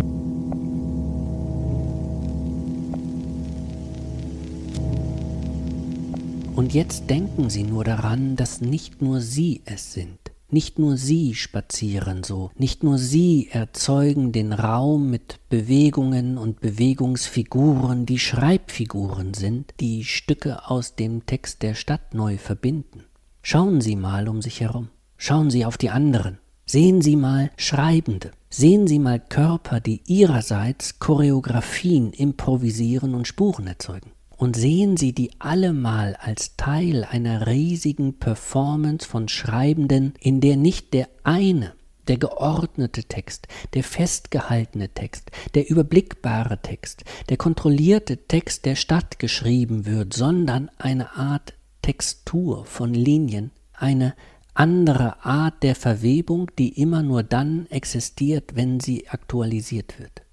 Und 6.56 6.74
jetzt 6.74 7.10
denken 7.10 7.50
Sie 7.50 7.64
nur 7.64 7.84
daran, 7.84 8.38
dass 8.38 8.62
nicht 8.62 9.02
nur 9.02 9.20
Sie 9.20 9.62
es 9.66 9.92
sind. 9.92 10.35
Nicht 10.52 10.78
nur 10.78 10.96
Sie 10.96 11.34
spazieren 11.34 12.24
so, 12.24 12.52
nicht 12.56 12.84
nur 12.84 13.00
Sie 13.00 13.50
erzeugen 13.52 14.32
den 14.32 14.54
Raum 14.54 15.10
mit 15.10 15.40
Bewegungen 15.50 16.38
und 16.38 16.62
Bewegungsfiguren, 16.62 18.06
die 18.06 18.20
Schreibfiguren 18.20 19.34
sind, 19.34 19.74
die 19.80 20.04
Stücke 20.04 20.70
aus 20.70 20.96
dem 20.96 21.26
Text 21.26 21.64
der 21.64 21.74
Stadt 21.74 22.14
neu 22.14 22.38
verbinden. 22.38 23.06
Schauen 23.42 23.82
Sie 23.82 23.96
mal 23.96 24.28
um 24.28 24.44
sich 24.44 24.62
herum, 24.62 24.90
schauen 25.18 25.50
Sie 25.50 25.66
auf 25.66 25.78
die 25.78 25.90
anderen, 25.90 26.38
sehen 26.66 27.02
Sie 27.02 27.16
mal 27.16 27.50
Schreibende, 27.58 28.32
sehen 28.50 28.86
Sie 28.86 29.00
mal 29.00 29.20
Körper, 29.20 29.80
die 29.80 30.04
ihrerseits 30.06 31.00
Choreografien 31.00 32.14
improvisieren 32.14 33.16
und 33.16 33.28
Spuren 33.28 33.66
erzeugen 33.66 34.15
und 34.38 34.56
sehen 34.56 34.98
Sie 34.98 35.14
die 35.14 35.32
allemal 35.40 36.16
als 36.16 36.56
Teil 36.58 37.04
einer 37.04 37.48
riesigen 37.48 38.20
Performance 38.20 39.08
von 39.08 39.28
Schreibenden, 39.28 40.14
in 40.20 40.42
der 40.42 40.58
nicht 40.58 40.94
der 40.94 41.08
eine, 41.24 41.74
der 42.08 42.18
geordnete 42.18 43.04
Text, 43.04 43.48
der 43.74 43.84
festgehaltene 43.84 44.90
Text, 44.90 45.32
der 45.54 45.70
überblickbare 45.70 46.62
Text, 46.62 47.04
der 47.30 47.38
kontrollierte 47.38 48.18
Text 48.28 48.66
der 48.66 48.76
Stadt 48.76 49.20
geschrieben 49.20 49.86
wird, 49.86 50.14
sondern 50.14 50.70
eine 50.78 51.16
Art 51.16 51.54
Textur 51.82 52.66
von 52.66 52.94
Linien, 52.94 53.52
eine 53.74 54.16
andere 54.54 55.24
Art 55.26 55.64
der 55.64 55.76
Verwebung, 55.76 56.50
die 56.58 56.82
immer 56.82 57.04
nur 57.04 57.24
dann 57.24 57.68
existiert, 57.68 58.56
wenn 58.56 58.80
sie 58.80 59.08
aktualisiert 59.10 60.00
wird. 60.00 60.25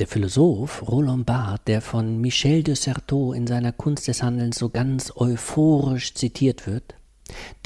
Der 0.00 0.08
Philosoph 0.08 0.82
Roland 0.88 1.26
Barthes, 1.26 1.64
der 1.66 1.82
von 1.82 2.22
Michel 2.22 2.62
de 2.62 2.74
Certeau 2.74 3.34
in 3.34 3.46
seiner 3.46 3.72
Kunst 3.72 4.08
des 4.08 4.22
Handelns 4.22 4.58
so 4.58 4.70
ganz 4.70 5.12
euphorisch 5.14 6.14
zitiert 6.14 6.66
wird, 6.66 6.94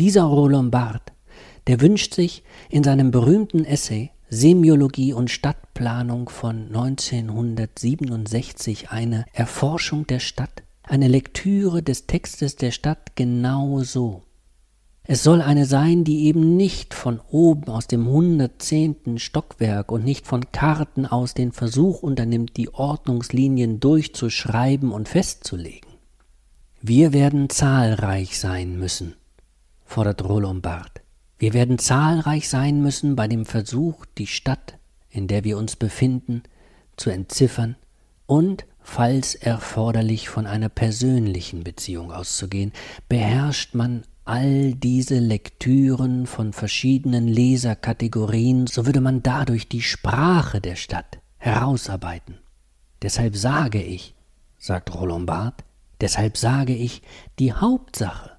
dieser 0.01 0.25
Roland 0.25 0.73
Barthes, 0.73 1.14
der 1.68 1.81
wünscht 1.81 2.12
sich 2.12 2.42
in 2.70 2.83
seinem 2.83 3.12
berühmten 3.12 3.64
Essay 3.64 4.11
Semiologie 4.31 5.12
und 5.12 5.31
Stadtplanung 5.31 6.29
von 6.29 6.75
1967 6.75 8.90
eine 8.90 9.27
Erforschung 9.33 10.09
der 10.09 10.18
Stadt, 10.18 10.64
eine 10.83 11.07
Lektüre 11.07 11.85
des 11.85 12.09
Textes 12.09 12.57
der 12.57 12.73
Stadt 12.73 13.14
genau 13.14 13.85
so. 13.85 14.23
Es 15.06 15.22
soll 15.22 15.42
eine 15.42 15.66
sein, 15.66 16.02
die 16.04 16.24
eben 16.24 16.56
nicht 16.56 16.94
von 16.94 17.20
oben 17.30 17.70
aus 17.70 17.86
dem 17.86 18.08
hundertzehnten 18.08 19.18
Stockwerk 19.18 19.92
und 19.92 20.02
nicht 20.02 20.26
von 20.26 20.50
Karten 20.50 21.04
aus 21.04 21.34
den 21.34 21.52
Versuch 21.52 22.02
unternimmt, 22.02 22.56
die 22.56 22.72
Ordnungslinien 22.72 23.80
durchzuschreiben 23.80 24.92
und 24.92 25.10
festzulegen. 25.10 25.90
Wir 26.80 27.12
werden 27.12 27.50
zahlreich 27.50 28.38
sein 28.38 28.78
müssen, 28.78 29.14
fordert 29.84 30.24
Roland 30.24 30.62
Barth. 30.62 31.02
Wir 31.38 31.52
werden 31.52 31.78
zahlreich 31.78 32.48
sein 32.48 32.80
müssen 32.80 33.14
bei 33.14 33.28
dem 33.28 33.44
Versuch, 33.44 34.06
die 34.16 34.26
Stadt, 34.26 34.78
in 35.10 35.26
der 35.26 35.44
wir 35.44 35.58
uns 35.58 35.76
befinden, 35.76 36.44
zu 36.96 37.10
entziffern 37.10 37.76
und, 38.24 38.64
falls 38.80 39.34
erforderlich, 39.34 40.30
von 40.30 40.46
einer 40.46 40.70
persönlichen 40.70 41.62
Beziehung 41.62 42.10
auszugehen, 42.10 42.72
beherrscht 43.08 43.74
man 43.74 44.04
all 44.24 44.74
diese 44.74 45.18
Lektüren 45.18 46.26
von 46.26 46.52
verschiedenen 46.52 47.28
Leserkategorien, 47.28 48.66
so 48.66 48.87
würde 48.87 49.00
man 49.00 49.22
dadurch 49.22 49.68
die 49.68 49.82
Sprache 49.82 50.60
der 50.60 50.76
Stadt 50.76 51.18
herausarbeiten. 51.38 52.38
Deshalb 53.02 53.37
sage 53.37 53.82
ich, 53.82 54.14
sagt 54.58 54.94
Roland 54.94 55.26
Barth, 55.26 55.64
deshalb 56.00 56.38
sage 56.38 56.74
ich, 56.74 57.02
die 57.38 57.52
Hauptsache 57.52 58.30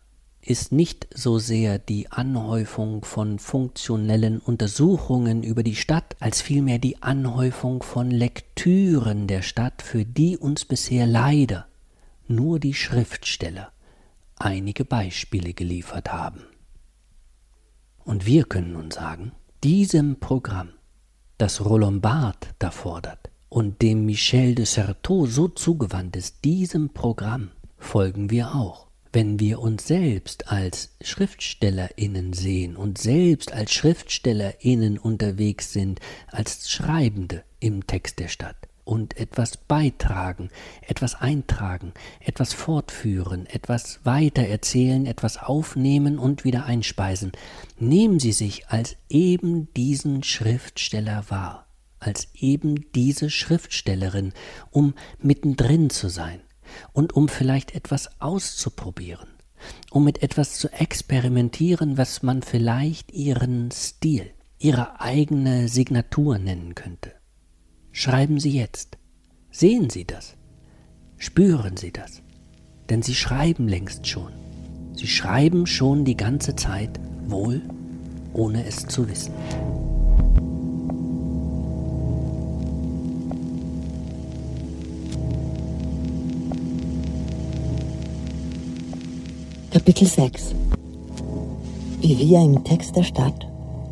ist 0.41 0.71
nicht 0.71 1.07
so 1.13 1.39
sehr 1.39 1.79
die 1.79 2.11
Anhäufung 2.11 3.03
von 3.03 3.39
funktionellen 3.39 4.39
Untersuchungen 4.39 5.43
über 5.43 5.63
die 5.63 5.75
Stadt, 5.75 6.15
als 6.19 6.41
vielmehr 6.41 6.79
die 6.79 7.01
Anhäufung 7.01 7.83
von 7.83 8.11
Lektüren 8.11 9.27
der 9.27 9.41
Stadt, 9.41 9.81
für 9.81 10.05
die 10.05 10.37
uns 10.37 10.65
bisher 10.65 11.05
leider 11.07 11.67
nur 12.27 12.59
die 12.59 12.73
Schriftsteller 12.73 13.71
einige 14.37 14.85
Beispiele 14.85 15.53
geliefert 15.53 16.11
haben. 16.11 16.43
Und 18.03 18.25
wir 18.25 18.43
können 18.43 18.73
nun 18.73 18.91
sagen, 18.91 19.31
diesem 19.63 20.19
Programm, 20.19 20.69
das 21.37 21.65
Roland 21.65 22.01
Barthes 22.01 22.51
da 22.59 22.71
fordert 22.71 23.29
und 23.49 23.81
dem 23.81 24.05
Michel 24.05 24.55
de 24.55 24.65
Certeau 24.65 25.25
so 25.25 25.47
zugewandt 25.47 26.15
ist, 26.15 26.45
diesem 26.45 26.89
Programm 26.89 27.51
folgen 27.77 28.29
wir 28.29 28.53
auch. 28.53 28.87
Wenn 29.11 29.39
wir 29.39 29.59
uns 29.59 29.87
selbst 29.87 30.51
als 30.51 30.97
Schriftstellerinnen 31.01 32.33
sehen 32.33 32.75
und 32.75 32.97
selbst 32.97 33.53
als 33.53 33.71
Schriftstellerinnen 33.71 34.97
unterwegs 34.97 35.71
sind, 35.71 36.01
als 36.27 36.69
Schreibende 36.69 37.43
im 37.61 37.87
Text 37.87 38.19
der 38.19 38.27
Stadt, 38.27 38.57
und 38.85 39.17
etwas 39.17 39.57
beitragen, 39.57 40.49
etwas 40.81 41.15
eintragen, 41.15 41.93
etwas 42.19 42.53
fortführen, 42.53 43.47
etwas 43.47 43.99
weitererzählen, 44.03 45.05
etwas 45.05 45.37
aufnehmen 45.37 46.19
und 46.19 46.45
wieder 46.45 46.65
einspeisen. 46.65 47.31
Nehmen 47.77 48.19
Sie 48.19 48.31
sich 48.31 48.67
als 48.69 48.95
eben 49.09 49.73
diesen 49.73 50.23
Schriftsteller 50.23 51.25
wahr, 51.29 51.65
als 51.99 52.29
eben 52.35 52.91
diese 52.93 53.29
Schriftstellerin, 53.29 54.33
um 54.69 54.93
mittendrin 55.19 55.89
zu 55.89 56.07
sein 56.07 56.39
und 56.93 57.13
um 57.13 57.27
vielleicht 57.27 57.73
etwas 57.75 58.21
auszuprobieren, 58.21 59.29
um 59.89 60.03
mit 60.03 60.21
etwas 60.21 60.59
zu 60.59 60.71
experimentieren, 60.71 61.97
was 61.97 62.21
man 62.21 62.43
vielleicht 62.43 63.11
Ihren 63.11 63.71
Stil, 63.71 64.29
Ihre 64.59 65.01
eigene 65.01 65.67
Signatur 65.69 66.37
nennen 66.37 66.75
könnte. 66.75 67.14
Schreiben 67.97 68.41
Sie 68.41 68.49
jetzt. 68.49 68.97
Sehen 69.51 69.89
Sie 69.89 70.03
das. 70.03 70.35
Spüren 71.17 71.77
Sie 71.77 71.93
das. 71.93 72.21
Denn 72.89 73.01
Sie 73.01 73.15
schreiben 73.15 73.69
längst 73.69 74.05
schon. 74.05 74.33
Sie 74.95 75.07
schreiben 75.07 75.65
schon 75.65 76.03
die 76.03 76.17
ganze 76.17 76.57
Zeit, 76.57 76.99
wohl 77.27 77.61
ohne 78.33 78.65
es 78.65 78.85
zu 78.85 79.07
wissen. 79.07 79.31
Kapitel 89.71 90.05
6 90.05 90.53
Wie 92.01 92.19
wir 92.19 92.41
im 92.41 92.61
Text 92.65 92.93
der 92.97 93.03
Stadt 93.03 93.47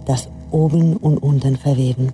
das 0.06 0.28
Oben 0.52 0.98
und 0.98 1.20
Unten 1.20 1.56
verweben. 1.56 2.12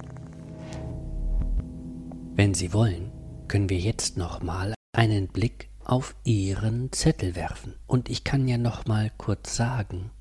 Wenn 2.39 2.53
Sie 2.53 2.71
wollen, 2.71 3.11
können 3.49 3.69
wir 3.69 3.79
jetzt 3.79 4.15
nochmal 4.15 4.73
einen 4.93 5.27
Blick 5.27 5.67
auf 5.83 6.15
Ihren 6.23 6.89
Zettel 6.93 7.35
werfen. 7.35 7.75
Und 7.85 8.07
ich 8.07 8.23
kann 8.23 8.47
ja 8.47 8.57
nochmal 8.57 9.11
kurz 9.17 9.57
sagen, 9.57 10.11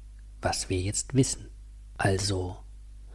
was 0.43 0.69
wir 0.69 0.81
jetzt 0.81 1.15
wissen. 1.15 1.49
Also, 1.97 2.57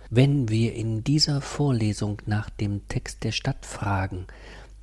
wenn 0.10 0.48
wir 0.48 0.74
in 0.74 1.04
dieser 1.04 1.42
Vorlesung 1.42 2.22
nach 2.28 2.50
dem 2.50 2.88
Text 2.88 3.26
der 3.26 3.34
Stadt 3.34 3.66
fragen 3.66 4.26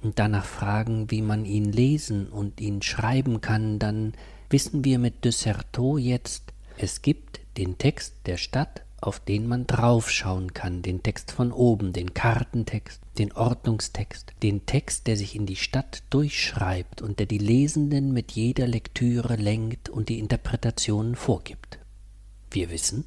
und 0.03 0.19
danach 0.19 0.45
fragen, 0.45 1.11
wie 1.11 1.23
man 1.23 1.47
ihn 1.47 1.73
lesen 1.73 2.29
und 2.29 2.61
ihn 2.61 2.83
schreiben 2.83 3.41
kann, 3.41 3.79
dann 3.79 4.13
wissen 4.51 4.85
wir 4.85 4.99
mit 4.99 5.25
Desserteau 5.25 5.97
jetzt, 5.97 6.53
es 6.77 7.01
gibt 7.01 7.41
den 7.57 7.79
Text 7.79 8.17
der 8.27 8.37
Stadt, 8.37 8.85
auf 9.01 9.19
den 9.19 9.47
man 9.47 9.67
draufschauen 9.67 10.53
kann, 10.53 10.83
den 10.83 11.03
Text 11.03 11.33
von 11.33 11.53
oben, 11.53 11.95
den 11.95 12.13
Kartentext, 12.13 13.01
den 13.21 13.33
Ordnungstext, 13.33 14.33
den 14.43 14.65
Text, 14.65 15.07
der 15.07 15.17
sich 15.17 15.37
in 15.37 15.45
die 15.45 15.57
Stadt 15.57 16.03
durchschreibt 16.09 17.03
und 17.03 17.19
der 17.19 17.27
die 17.27 17.39
Lesenden 17.39 18.13
mit 18.13 18.33
jeder 18.33 18.67
Lektüre 18.67 19.37
lenkt 19.37 19.91
und 19.91 20.09
die 20.09 20.19
Interpretationen 20.19 21.15
vorgibt. 21.15 21.79
Wir 22.51 22.71
wissen, 22.71 23.05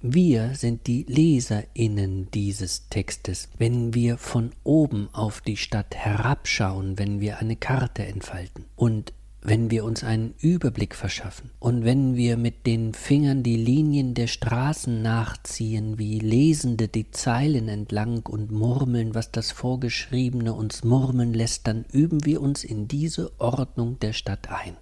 wir 0.00 0.54
sind 0.54 0.86
die 0.86 1.04
Leserinnen 1.04 2.30
dieses 2.32 2.88
Textes, 2.88 3.50
wenn 3.58 3.94
wir 3.94 4.16
von 4.16 4.52
oben 4.64 5.08
auf 5.12 5.40
die 5.42 5.58
Stadt 5.58 5.94
herabschauen, 5.94 6.98
wenn 6.98 7.20
wir 7.20 7.38
eine 7.38 7.56
Karte 7.56 8.04
entfalten. 8.06 8.64
Und 8.76 9.12
wenn 9.46 9.70
wir 9.70 9.84
uns 9.84 10.02
einen 10.02 10.32
Überblick 10.40 10.94
verschaffen 10.94 11.50
und 11.60 11.84
wenn 11.84 12.16
wir 12.16 12.38
mit 12.38 12.64
den 12.64 12.94
Fingern 12.94 13.42
die 13.42 13.58
Linien 13.58 14.14
der 14.14 14.26
Straßen 14.26 15.02
nachziehen, 15.02 15.98
wie 15.98 16.18
Lesende 16.18 16.88
die 16.88 17.10
Zeilen 17.10 17.68
entlang 17.68 18.24
und 18.24 18.50
murmeln, 18.50 19.14
was 19.14 19.32
das 19.32 19.52
Vorgeschriebene 19.52 20.54
uns 20.54 20.82
murmeln 20.82 21.34
lässt, 21.34 21.66
dann 21.66 21.84
üben 21.92 22.24
wir 22.24 22.40
uns 22.40 22.64
in 22.64 22.88
diese 22.88 23.38
Ordnung 23.38 23.98
der 23.98 24.14
Stadt 24.14 24.48
ein. 24.50 24.78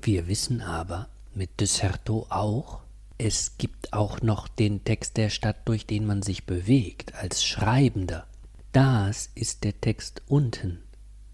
Wir 0.00 0.28
wissen 0.28 0.60
aber 0.60 1.08
mit 1.34 1.58
Desserteau 1.58 2.26
auch, 2.30 2.82
es 3.18 3.58
gibt 3.58 3.92
auch 3.92 4.22
noch 4.22 4.46
den 4.46 4.84
Text 4.84 5.16
der 5.16 5.30
Stadt, 5.30 5.66
durch 5.66 5.84
den 5.84 6.06
man 6.06 6.22
sich 6.22 6.46
bewegt, 6.46 7.16
als 7.16 7.44
Schreibender. 7.44 8.24
Das 8.70 9.30
ist 9.34 9.64
der 9.64 9.80
Text 9.80 10.22
unten 10.28 10.78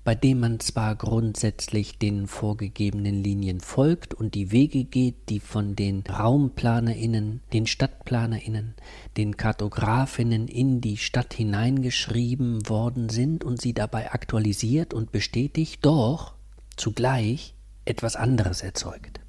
bei 0.04 0.14
dem 0.14 0.40
man 0.40 0.60
zwar 0.60 0.94
grundsätzlich 0.96 1.98
den 1.98 2.26
vorgegebenen 2.26 3.24
Linien 3.24 3.60
folgt 3.60 4.12
und 4.12 4.34
die 4.34 4.52
Wege 4.52 4.84
geht, 4.84 5.30
die 5.30 5.40
von 5.40 5.74
den 5.74 6.02
Raumplanerinnen, 6.02 7.40
den 7.54 7.66
Stadtplanerinnen, 7.66 8.74
den 9.16 9.38
Kartografinnen 9.38 10.46
in 10.46 10.82
die 10.82 10.98
Stadt 10.98 11.32
hineingeschrieben 11.32 12.68
worden 12.68 13.08
sind 13.08 13.44
und 13.44 13.62
sie 13.62 13.72
dabei 13.72 14.12
aktualisiert 14.12 14.92
und 14.92 15.10
bestätigt, 15.10 15.84
doch 15.84 16.34
zugleich 16.76 17.54
etwas 17.86 18.14
anderes 18.14 18.60
erzeugt. 18.60 19.20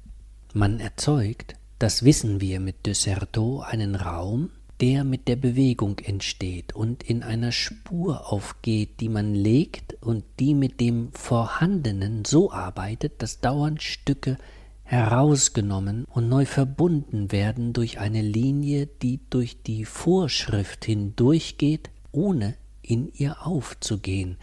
Man 0.52 0.78
erzeugt, 0.78 1.56
das 1.78 2.04
wissen 2.04 2.40
wir 2.40 2.60
mit 2.60 2.86
Desserteau, 2.86 3.60
einen 3.60 3.94
Raum, 3.94 4.50
der 4.80 5.04
mit 5.04 5.28
der 5.28 5.36
Bewegung 5.36 5.98
entsteht 6.00 6.74
und 6.74 7.02
in 7.02 7.22
einer 7.22 7.52
Spur 7.52 8.30
aufgeht, 8.32 9.00
die 9.00 9.08
man 9.08 9.34
legt 9.34 9.96
und 10.02 10.24
die 10.38 10.54
mit 10.54 10.80
dem 10.80 11.12
Vorhandenen 11.12 12.24
so 12.24 12.52
arbeitet, 12.52 13.22
dass 13.22 13.40
dauernd 13.40 13.82
Stücke 13.82 14.36
herausgenommen 14.82 16.04
und 16.04 16.28
neu 16.28 16.44
verbunden 16.44 17.32
werden 17.32 17.72
durch 17.72 17.98
eine 17.98 18.22
Linie, 18.22 18.86
die 18.86 19.20
durch 19.30 19.62
die 19.62 19.84
Vorschrift 19.84 20.84
hindurchgeht, 20.84 21.90
ohne 22.12 22.54
in 22.82 23.10
ihr 23.14 23.46
aufzugehen, 23.46 24.36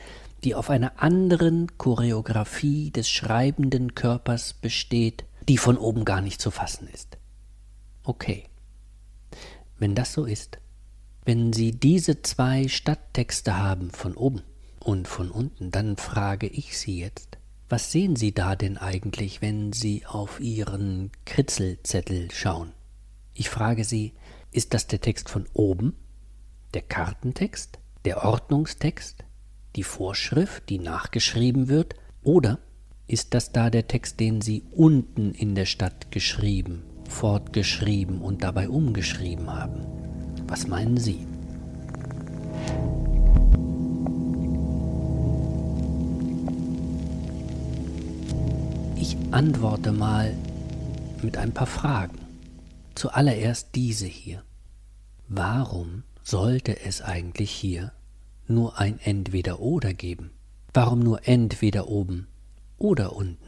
die 0.44 0.56
auf 0.56 0.70
einer 0.70 1.02
anderen 1.02 1.78
Choreografie 1.78 2.92
des 2.92 3.10
schreibenden 3.10 3.96
Körpers 3.96 4.54
besteht, 4.54 5.24
die 5.48 5.58
von 5.58 5.78
oben 5.78 6.04
gar 6.04 6.22
nicht 6.22 6.42
zu 6.42 6.52
fassen 6.52 6.88
ist. 6.88 7.18
Okay. 8.04 8.46
Wenn 9.84 9.96
das 9.96 10.14
so 10.14 10.24
ist, 10.24 10.60
wenn 11.26 11.52
Sie 11.52 11.74
diese 11.74 12.22
zwei 12.22 12.70
Stadttexte 12.70 13.58
haben 13.58 13.92
von 13.92 14.16
oben 14.16 14.42
und 14.80 15.10
von 15.10 15.30
unten, 15.30 15.72
dann 15.72 15.98
frage 15.98 16.48
ich 16.48 16.78
Sie 16.78 17.00
jetzt, 17.00 17.38
was 17.68 17.92
sehen 17.92 18.16
Sie 18.16 18.34
da 18.34 18.56
denn 18.56 18.78
eigentlich, 18.78 19.42
wenn 19.42 19.74
Sie 19.74 20.06
auf 20.06 20.40
Ihren 20.40 21.12
Kritzelzettel 21.26 22.32
schauen? 22.32 22.72
Ich 23.34 23.50
frage 23.50 23.84
Sie, 23.84 24.14
ist 24.54 24.74
das 24.74 24.88
der 24.88 25.02
Text 25.02 25.28
von 25.28 25.50
oben, 25.52 25.98
der 26.74 26.84
Kartentext, 26.84 27.78
der 28.06 28.24
Ordnungstext, 28.24 29.26
die 29.76 29.84
Vorschrift, 29.84 30.70
die 30.70 30.80
nachgeschrieben 30.80 31.68
wird, 31.68 31.96
oder 32.22 32.60
ist 33.06 33.34
das 33.34 33.52
da 33.52 33.70
der 33.70 33.90
Text, 33.90 34.22
den 34.22 34.40
Sie 34.40 34.64
unten 34.72 35.34
in 35.34 35.56
der 35.56 35.66
Stadt 35.66 36.10
geschrieben 36.10 36.84
fortgeschrieben 37.10 38.22
und 38.22 38.44
dabei 38.44 38.70
umgeschrieben 38.70 39.52
haben. 39.52 39.86
Was 40.48 40.68
meinen 40.68 40.98
Sie? 40.98 41.26
Ich 48.96 49.18
antworte 49.32 49.92
mal 49.92 50.34
mit 51.22 51.38
ein 51.38 51.54
paar 51.54 51.68
Fragen. 51.68 52.20
Zuallererst 52.96 53.70
diese 53.76 54.06
hier. 54.06 54.44
Warum 55.28 56.04
sollte 56.24 56.80
es 56.86 57.02
eigentlich 57.02 57.52
hier 57.52 57.92
nur 58.48 58.80
ein 58.80 59.00
Entweder-Oder 59.00 59.94
geben? 59.94 60.32
Warum 60.74 61.00
nur 61.00 61.28
entweder 61.28 61.88
oben 61.88 62.28
oder 62.78 63.16
unten? 63.16 63.43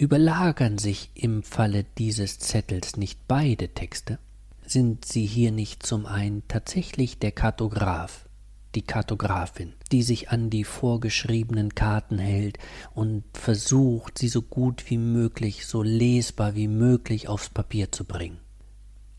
Überlagern 0.00 0.78
sich 0.78 1.10
im 1.14 1.42
Falle 1.42 1.84
dieses 1.98 2.38
Zettels 2.38 2.96
nicht 2.96 3.18
beide 3.26 3.70
Texte? 3.70 4.20
Sind 4.64 5.04
sie 5.04 5.26
hier 5.26 5.50
nicht 5.50 5.84
zum 5.84 6.06
einen 6.06 6.46
tatsächlich 6.46 7.18
der 7.18 7.32
Kartograf, 7.32 8.28
die 8.76 8.82
Kartografin, 8.82 9.72
die 9.90 10.04
sich 10.04 10.30
an 10.30 10.50
die 10.50 10.62
vorgeschriebenen 10.62 11.74
Karten 11.74 12.18
hält 12.18 12.58
und 12.94 13.24
versucht, 13.32 14.18
sie 14.18 14.28
so 14.28 14.40
gut 14.40 14.88
wie 14.88 14.98
möglich, 14.98 15.66
so 15.66 15.82
lesbar 15.82 16.54
wie 16.54 16.68
möglich 16.68 17.26
aufs 17.26 17.48
Papier 17.48 17.90
zu 17.90 18.04
bringen? 18.04 18.38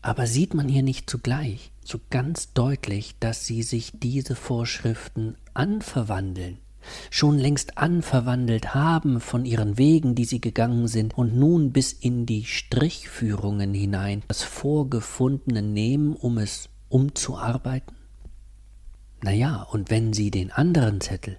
Aber 0.00 0.26
sieht 0.26 0.54
man 0.54 0.66
hier 0.66 0.82
nicht 0.82 1.10
zugleich 1.10 1.72
so 1.84 2.00
ganz 2.08 2.54
deutlich, 2.54 3.16
dass 3.20 3.44
sie 3.44 3.64
sich 3.64 3.92
diese 4.00 4.34
Vorschriften 4.34 5.36
anverwandeln 5.52 6.56
schon 7.10 7.38
längst 7.38 7.78
anverwandelt 7.78 8.74
haben 8.74 9.20
von 9.20 9.44
ihren 9.44 9.78
Wegen, 9.78 10.14
die 10.14 10.24
sie 10.24 10.40
gegangen 10.40 10.88
sind, 10.88 11.16
und 11.16 11.36
nun 11.36 11.72
bis 11.72 11.92
in 11.92 12.26
die 12.26 12.44
Strichführungen 12.44 13.74
hinein 13.74 14.22
das 14.28 14.42
Vorgefundene 14.42 15.62
nehmen, 15.62 16.14
um 16.14 16.38
es 16.38 16.68
umzuarbeiten? 16.88 17.96
Na 19.22 19.32
ja, 19.32 19.62
und 19.62 19.90
wenn 19.90 20.12
sie 20.12 20.30
den 20.30 20.50
anderen 20.50 21.00
Zettel, 21.00 21.38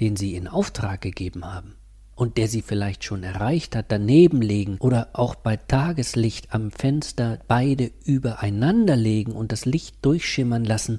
den 0.00 0.16
sie 0.16 0.34
in 0.34 0.46
Auftrag 0.46 1.00
gegeben 1.00 1.44
haben, 1.44 1.74
und 2.18 2.36
der 2.36 2.48
sie 2.48 2.62
vielleicht 2.62 3.04
schon 3.04 3.22
erreicht 3.22 3.76
hat, 3.76 3.86
daneben 3.92 4.42
legen 4.42 4.76
oder 4.80 5.10
auch 5.12 5.36
bei 5.36 5.56
Tageslicht 5.56 6.52
am 6.52 6.72
Fenster 6.72 7.38
beide 7.46 7.92
übereinander 8.04 8.96
legen 8.96 9.32
und 9.32 9.52
das 9.52 9.66
Licht 9.66 10.04
durchschimmern 10.04 10.64
lassen, 10.64 10.98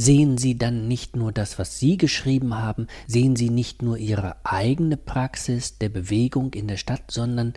Sehen 0.00 0.38
Sie 0.38 0.56
dann 0.56 0.86
nicht 0.86 1.16
nur 1.16 1.32
das, 1.32 1.58
was 1.58 1.80
Sie 1.80 1.96
geschrieben 1.96 2.54
haben, 2.54 2.86
sehen 3.08 3.34
Sie 3.34 3.50
nicht 3.50 3.82
nur 3.82 3.98
Ihre 3.98 4.36
eigene 4.44 4.96
Praxis 4.96 5.78
der 5.78 5.88
Bewegung 5.88 6.54
in 6.54 6.68
der 6.68 6.76
Stadt, 6.76 7.10
sondern 7.10 7.54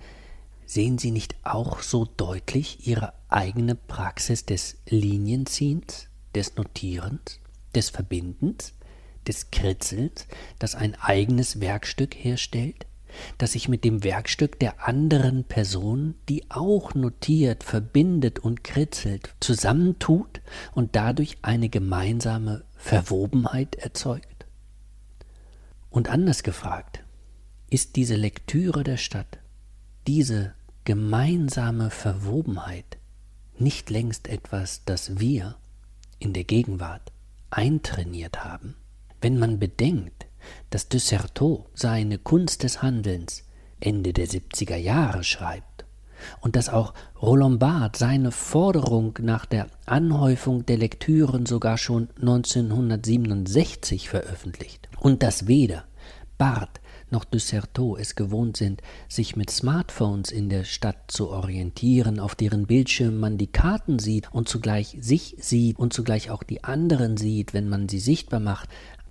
sehen 0.66 0.98
Sie 0.98 1.12
nicht 1.12 1.36
auch 1.44 1.84
so 1.84 2.06
deutlich 2.18 2.88
Ihre 2.88 3.14
eigene 3.30 3.76
Praxis 3.76 4.44
des 4.44 4.80
Linienziehens, 4.89 6.08
des 6.34 6.56
Notierens, 6.56 7.39
des 7.76 7.92
Verbindens, 7.92 8.74
des 9.28 9.52
Kritzelns, 9.52 10.26
das 10.58 10.74
ein 10.74 10.96
eigenes 10.96 11.60
Werkstück 11.60 12.16
herstellt? 12.16 12.88
Das 13.38 13.53
sich 13.53 13.70
mit 13.70 13.84
dem 13.84 14.03
Werkstück 14.03 14.59
der 14.59 14.88
anderen 14.88 15.43
Person, 15.43 16.16
die 16.30 16.49
auch 16.49 16.93
notiert, 16.93 17.64
verbindet 17.64 18.39
und 18.39 18.64
kritzelt, 18.64 19.34
zusammentut 19.39 20.41
und 20.74 20.95
dadurch 20.95 21.38
eine 21.41 21.70
gemeinsame 21.70 22.64
Verwobenheit 22.76 23.76
erzeugt? 23.76 24.45
Und 25.89 26.09
anders 26.09 26.43
gefragt, 26.43 27.03
ist 27.70 27.95
diese 27.95 28.16
Lektüre 28.16 28.84
der 28.84 28.97
Stadt, 28.97 29.39
diese 30.07 30.53
gemeinsame 30.84 31.89
Verwobenheit 31.89 32.97
nicht 33.57 33.89
längst 33.89 34.28
etwas, 34.28 34.84
das 34.86 35.20
wir 35.20 35.55
in 36.20 36.34
der 36.34 36.43
Gegenwart 36.43 37.12
eintrainiert 37.49 38.43
haben? 38.43 38.76
Wenn 39.22 39.38
man 39.38 39.59
bedenkt, 39.59 40.26
dass 40.70 40.89
Desserteau 40.89 41.68
seine 41.74 42.18
Kunst 42.18 42.64
des 42.64 42.82
Handelns 42.82 43.43
Ende 43.80 44.14
der 44.14 44.28
70er 44.28 44.76
Jahre 44.76 45.24
schreibt 45.24 45.86
und 46.39 46.56
dass 46.56 46.70
auch 46.70 46.93
Roland 47.22 47.60
Barthes 47.60 47.99
seine 47.99 48.32
Forderung 48.32 49.18
nach 49.22 49.45
der 49.45 49.68
Anhäufung 49.86 50.66
der 50.66 50.78
Lektüren 50.78 51.45
sogar 51.45 51.78
schon 51.78 52.10
1967 52.18 54.10
veröffentlicht. 54.10 54.88
Und 54.99 55.24
dass 55.24 55.47
weder 55.47 55.86
Barthes 56.38 56.82
noch 57.12 57.26
Desserteau 57.26 57.97
es 57.97 58.16
gewohnt 58.16 58.56
sind, 58.56 58.82
sich 59.10 59.36
mit 59.36 59.49
Smartphones 59.49 60.32
in 60.32 60.49
der 60.49 60.64
Stadt 60.64 61.12
zu 61.12 61.30
orientieren, 61.30 62.20
auf 62.20 62.36
deren 62.36 62.68
Bildschirm 62.68 63.20
man 63.20 63.38
die 63.38 63.52
Karten 63.52 63.99
sieht 63.99 64.32
und 64.32 64.47
zugleich 64.47 64.97
sich 65.02 65.36
sieht 65.39 65.78
und 65.78 65.91
zugleich 65.91 66.30
auch 66.30 66.43
die 66.43 66.64
anderen 66.64 67.18
sieht, 67.18 67.54
wenn 67.54 67.68
man 67.68 67.89
sie 67.89 67.99
sichtbar 67.99 68.39
macht, 68.39 68.70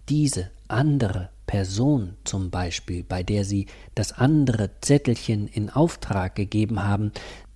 diese 0.08 0.50
andere 0.70 1.30
Person 1.46 2.16
zum 2.24 2.50
Beispiel, 2.50 3.02
bei 3.02 3.22
der 3.22 3.44
Sie 3.44 3.66
das 3.94 4.12
andere 4.12 4.70
Zettelchen 4.80 5.48
in 5.48 5.70
Auftrag 5.70 6.34
gegeben 6.34 6.82
haben, 6.84 7.12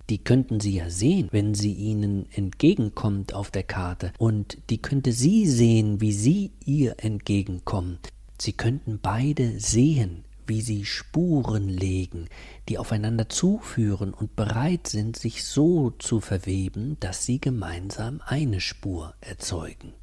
die 0.09 0.23
könnten 0.23 0.59
Sie 0.59 0.75
ja 0.75 0.89
sehen, 0.89 1.29
wenn 1.31 1.55
sie 1.55 1.73
Ihnen 1.73 2.27
entgegenkommt 2.31 3.33
auf 3.33 3.49
der 3.51 3.63
Karte, 3.63 4.13
und 4.17 4.57
die 4.69 4.81
könnte 4.81 5.11
Sie 5.11 5.47
sehen, 5.47 6.01
wie 6.01 6.11
Sie 6.11 6.51
ihr 6.65 6.95
entgegenkommen. 6.97 7.99
Sie 8.37 8.53
könnten 8.53 8.99
beide 9.01 9.59
sehen, 9.59 10.25
wie 10.47 10.61
sie 10.61 10.85
Spuren 10.85 11.69
legen, 11.69 12.27
die 12.69 12.77
aufeinander 12.77 13.29
zuführen 13.29 14.13
und 14.13 14.35
bereit 14.35 14.87
sind, 14.87 15.17
sich 15.17 15.43
so 15.43 15.91
zu 15.91 16.19
verweben, 16.19 16.97
dass 16.99 17.25
sie 17.25 17.39
gemeinsam 17.39 18.21
eine 18.25 18.61
Spur 18.61 19.15
erzeugen. 19.21 19.93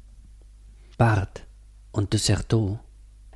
Barth 0.97 1.45
und 1.91 2.13
Desserteau 2.13 2.79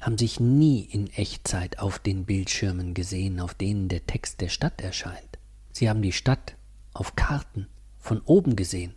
haben 0.01 0.17
sich 0.17 0.39
nie 0.39 0.81
in 0.81 1.07
Echtzeit 1.07 1.79
auf 1.79 1.99
den 1.99 2.25
Bildschirmen 2.25 2.93
gesehen, 2.93 3.39
auf 3.39 3.53
denen 3.53 3.87
der 3.87 4.05
Text 4.05 4.41
der 4.41 4.49
Stadt 4.49 4.81
erscheint. 4.81 5.37
Sie 5.71 5.89
haben 5.89 6.01
die 6.01 6.11
Stadt 6.11 6.55
auf 6.93 7.15
Karten 7.15 7.67
von 7.99 8.21
oben 8.21 8.55
gesehen, 8.55 8.93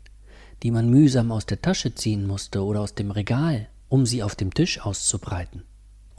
die 0.62 0.70
man 0.70 0.88
mühsam 0.88 1.32
aus 1.32 1.46
der 1.46 1.60
Tasche 1.60 1.94
ziehen 1.94 2.26
musste 2.26 2.64
oder 2.64 2.80
aus 2.80 2.94
dem 2.94 3.10
Regal, 3.10 3.68
um 3.88 4.06
sie 4.06 4.22
auf 4.22 4.36
dem 4.36 4.54
Tisch 4.54 4.80
auszubreiten. 4.80 5.64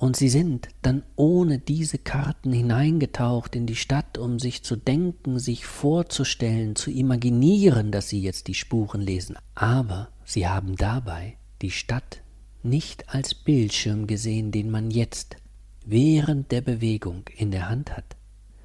Und 0.02 0.16
sie 0.16 0.30
sind 0.30 0.70
dann 0.82 1.04
ohne 1.16 1.60
diese 1.60 2.00
Karten 2.00 2.52
hineingetaucht 2.52 3.56
in 3.56 3.68
die 3.68 3.76
Stadt, 3.76 4.18
um 4.18 4.40
sich 4.40 4.64
zu 4.64 4.76
denken, 4.76 5.38
sich 5.38 5.68
vorzustellen, 5.68 6.76
zu 6.76 6.90
imaginieren, 6.90 7.92
dass 7.92 8.10
sie 8.10 8.20
jetzt 8.20 8.48
die 8.48 8.56
Spuren 8.56 9.02
lesen. 9.02 9.36
Aber 9.54 10.10
sie 10.26 10.48
haben 10.48 10.76
dabei 10.76 11.38
die 11.62 11.70
Stadt 11.70 12.24
nicht 12.64 13.10
als 13.10 13.34
Bildschirm 13.34 14.08
gesehen, 14.08 14.52
den 14.52 14.70
man 14.70 14.92
jetzt 14.92 15.38
während 15.86 16.52
der 16.52 16.62
Bewegung 16.62 17.24
in 17.36 17.52
der 17.52 17.70
Hand 17.70 17.96
hat. 17.96 18.16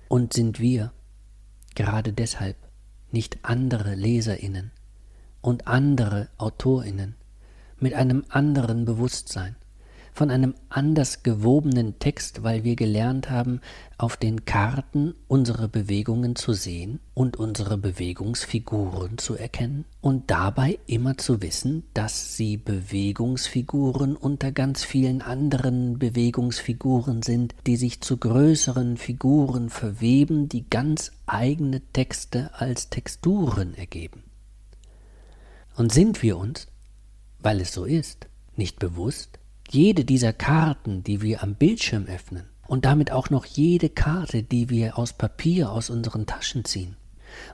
Und 0.08 0.32
sind 0.32 0.60
wir 0.60 0.92
gerade 1.74 2.12
deshalb 2.12 2.56
nicht 3.10 3.38
andere 3.42 3.94
Leserinnen 3.94 4.70
und 5.40 5.66
andere 5.66 6.28
Autorinnen 6.38 7.14
mit 7.78 7.94
einem 7.94 8.24
anderen 8.28 8.84
Bewusstsein, 8.84 9.56
von 10.16 10.30
einem 10.30 10.54
anders 10.70 11.22
gewobenen 11.22 11.98
Text, 11.98 12.42
weil 12.42 12.64
wir 12.64 12.74
gelernt 12.74 13.28
haben, 13.28 13.60
auf 13.98 14.16
den 14.16 14.46
Karten 14.46 15.14
unsere 15.28 15.68
Bewegungen 15.68 16.36
zu 16.36 16.54
sehen 16.54 17.00
und 17.12 17.36
unsere 17.36 17.76
Bewegungsfiguren 17.76 19.18
zu 19.18 19.34
erkennen 19.36 19.84
und 20.00 20.30
dabei 20.30 20.78
immer 20.86 21.18
zu 21.18 21.42
wissen, 21.42 21.82
dass 21.92 22.34
sie 22.34 22.56
Bewegungsfiguren 22.56 24.16
unter 24.16 24.52
ganz 24.52 24.84
vielen 24.84 25.20
anderen 25.20 25.98
Bewegungsfiguren 25.98 27.20
sind, 27.22 27.54
die 27.66 27.76
sich 27.76 28.00
zu 28.00 28.16
größeren 28.16 28.96
Figuren 28.96 29.68
verweben, 29.68 30.48
die 30.48 30.68
ganz 30.70 31.12
eigene 31.26 31.82
Texte 31.92 32.50
als 32.54 32.88
Texturen 32.88 33.74
ergeben. 33.74 34.22
Und 35.76 35.92
sind 35.92 36.22
wir 36.22 36.38
uns, 36.38 36.68
weil 37.38 37.60
es 37.60 37.74
so 37.74 37.84
ist, 37.84 38.28
nicht 38.56 38.78
bewusst, 38.78 39.35
jede 39.70 40.04
dieser 40.04 40.32
Karten, 40.32 41.02
die 41.02 41.22
wir 41.22 41.42
am 41.42 41.54
Bildschirm 41.54 42.06
öffnen, 42.06 42.44
und 42.66 42.84
damit 42.84 43.12
auch 43.12 43.30
noch 43.30 43.44
jede 43.44 43.88
Karte, 43.88 44.42
die 44.42 44.70
wir 44.70 44.98
aus 44.98 45.12
Papier 45.12 45.70
aus 45.70 45.90
unseren 45.90 46.26
Taschen 46.26 46.64
ziehen, 46.64 46.96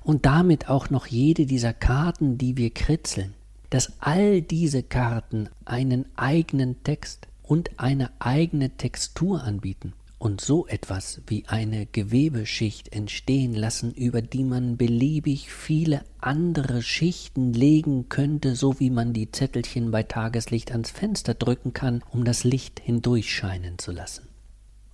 und 0.03 0.27
damit 0.27 0.69
auch 0.69 0.91
noch 0.91 1.07
jede 1.07 1.47
dieser 1.47 1.73
Karten, 1.73 2.39
die 2.39 2.57
wir 2.57 2.71
kritzeln, 2.71 3.35
dass 3.71 3.93
all 4.01 4.43
diese 4.43 4.83
Karten 4.83 5.49
einen 5.65 6.07
eigenen 6.17 6.83
Text 6.85 7.27
und 7.43 7.79
eine 7.79 8.11
eigene 8.21 8.71
Textur 8.71 9.43
anbieten 9.43 9.95
und 10.23 10.41
so 10.41 10.69
etwas 10.69 11.21
wie 11.27 11.47
eine 11.49 11.85
Gewebeschicht 11.85 12.93
entstehen 12.93 13.55
lassen, 13.55 13.93
über 13.93 14.23
die 14.23 14.45
man 14.45 14.77
beliebig 14.77 15.53
viele 15.53 16.05
andere 16.21 16.81
Schichten 16.81 17.53
legen 17.53 18.09
könnte, 18.09 18.55
so 18.55 18.79
wie 18.79 18.91
man 18.91 19.15
die 19.15 19.33
Zettelchen 19.33 19.91
bei 19.91 20.05
Tageslicht 20.05 20.71
ans 20.71 20.93
Fenster 20.93 21.35
drücken 21.35 21.73
kann, 21.73 22.05
um 22.13 22.25
das 22.25 22.45
Licht 22.45 22.79
hindurchscheinen 22.79 23.81
zu 23.81 23.91
lassen. 23.91 24.29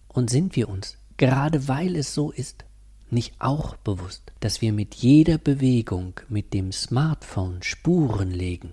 Und 0.08 0.30
sind 0.30 0.56
wir 0.56 0.70
uns, 0.70 0.96
gerade 1.18 1.68
weil 1.68 1.94
es 1.94 2.14
so 2.14 2.30
ist, 2.30 2.64
nicht 3.10 3.34
auch 3.38 3.76
bewusst, 3.76 4.32
dass 4.40 4.62
wir 4.62 4.72
mit 4.72 4.94
jeder 4.94 5.36
Bewegung 5.36 6.18
mit 6.30 6.54
dem 6.54 6.72
Smartphone 6.72 7.62
Spuren 7.62 8.30
legen, 8.30 8.72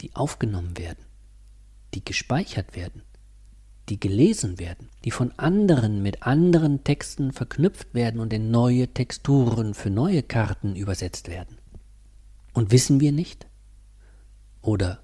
die 0.00 0.14
aufgenommen 0.14 0.78
werden, 0.78 1.04
die 1.92 2.04
gespeichert 2.04 2.76
werden, 2.76 3.02
die 3.88 3.98
gelesen 3.98 4.58
werden, 4.58 4.88
die 5.04 5.10
von 5.10 5.32
anderen 5.38 6.02
mit 6.02 6.22
anderen 6.22 6.84
Texten 6.84 7.32
verknüpft 7.32 7.94
werden 7.94 8.20
und 8.20 8.32
in 8.32 8.50
neue 8.50 8.88
Texturen 8.88 9.74
für 9.74 9.90
neue 9.90 10.22
Karten 10.22 10.76
übersetzt 10.76 11.28
werden. 11.28 11.58
Und 12.52 12.70
wissen 12.70 13.00
wir 13.00 13.12
nicht? 13.12 13.46
Oder 14.60 15.01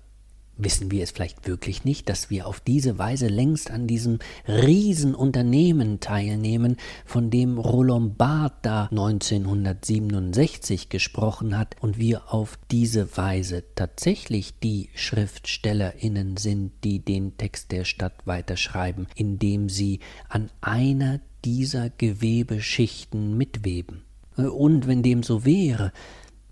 Wissen 0.60 0.90
wir 0.90 1.04
es 1.04 1.12
vielleicht 1.12 1.46
wirklich 1.46 1.84
nicht, 1.84 2.08
dass 2.08 2.30
wir 2.30 2.48
auf 2.48 2.58
diese 2.58 2.98
Weise 2.98 3.28
längst 3.28 3.70
an 3.70 3.86
diesem 3.86 4.18
Riesenunternehmen 4.48 6.00
teilnehmen, 6.00 6.76
von 7.06 7.30
dem 7.30 7.58
Roland 7.58 8.18
Barth 8.18 8.54
da 8.62 8.88
1967 8.90 10.88
gesprochen 10.88 11.56
hat 11.56 11.76
und 11.80 11.98
wir 11.98 12.34
auf 12.34 12.58
diese 12.72 13.16
Weise 13.16 13.62
tatsächlich 13.76 14.58
die 14.58 14.90
Schriftstellerinnen 14.96 16.36
sind, 16.36 16.72
die 16.82 16.98
den 16.98 17.36
Text 17.36 17.70
der 17.70 17.84
Stadt 17.84 18.26
weiterschreiben, 18.26 19.06
indem 19.14 19.68
sie 19.68 20.00
an 20.28 20.50
einer 20.60 21.20
dieser 21.44 21.88
Gewebeschichten 21.88 23.38
mitweben. 23.38 24.02
Und 24.36 24.88
wenn 24.88 25.04
dem 25.04 25.22
so 25.22 25.44
wäre, 25.44 25.92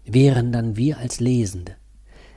wären 0.04 0.52
dann 0.52 0.76
wir 0.76 0.98
als 0.98 1.18
Lesende, 1.18 1.74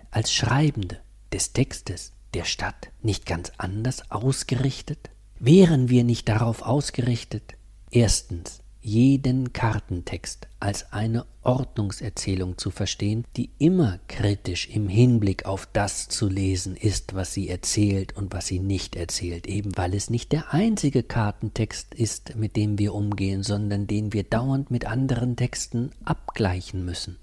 als 0.09 0.33
Schreibende, 0.33 0.97
des 1.33 1.53
Textes 1.53 2.13
der 2.33 2.45
Stadt 2.45 2.89
nicht 3.01 3.25
ganz 3.25 3.51
anders 3.57 4.11
ausgerichtet? 4.11 5.09
Wären 5.39 5.89
wir 5.89 6.03
nicht 6.03 6.27
darauf 6.27 6.61
ausgerichtet, 6.61 7.55
erstens 7.91 8.61
jeden 8.81 9.51
Kartentext 9.51 10.47
als 10.59 10.93
eine 10.93 11.25
Ordnungserzählung 11.43 12.57
zu 12.57 12.71
verstehen, 12.71 13.25
die 13.35 13.49
immer 13.57 13.99
kritisch 14.07 14.69
im 14.69 14.87
Hinblick 14.87 15.45
auf 15.45 15.67
das 15.71 16.07
zu 16.07 16.27
lesen 16.27 16.75
ist, 16.75 17.13
was 17.13 17.33
sie 17.33 17.49
erzählt 17.49 18.15
und 18.15 18.33
was 18.33 18.47
sie 18.47 18.59
nicht 18.59 18.95
erzählt, 18.95 19.47
eben 19.47 19.75
weil 19.77 19.93
es 19.93 20.09
nicht 20.09 20.31
der 20.31 20.53
einzige 20.53 21.03
Kartentext 21.03 21.93
ist, 21.93 22.35
mit 22.35 22.55
dem 22.55 22.77
wir 22.79 22.93
umgehen, 22.93 23.43
sondern 23.43 23.87
den 23.87 24.13
wir 24.13 24.23
dauernd 24.23 24.71
mit 24.71 24.85
anderen 24.85 25.35
Texten 25.35 25.91
abgleichen 26.03 26.85
müssen. 26.85 27.17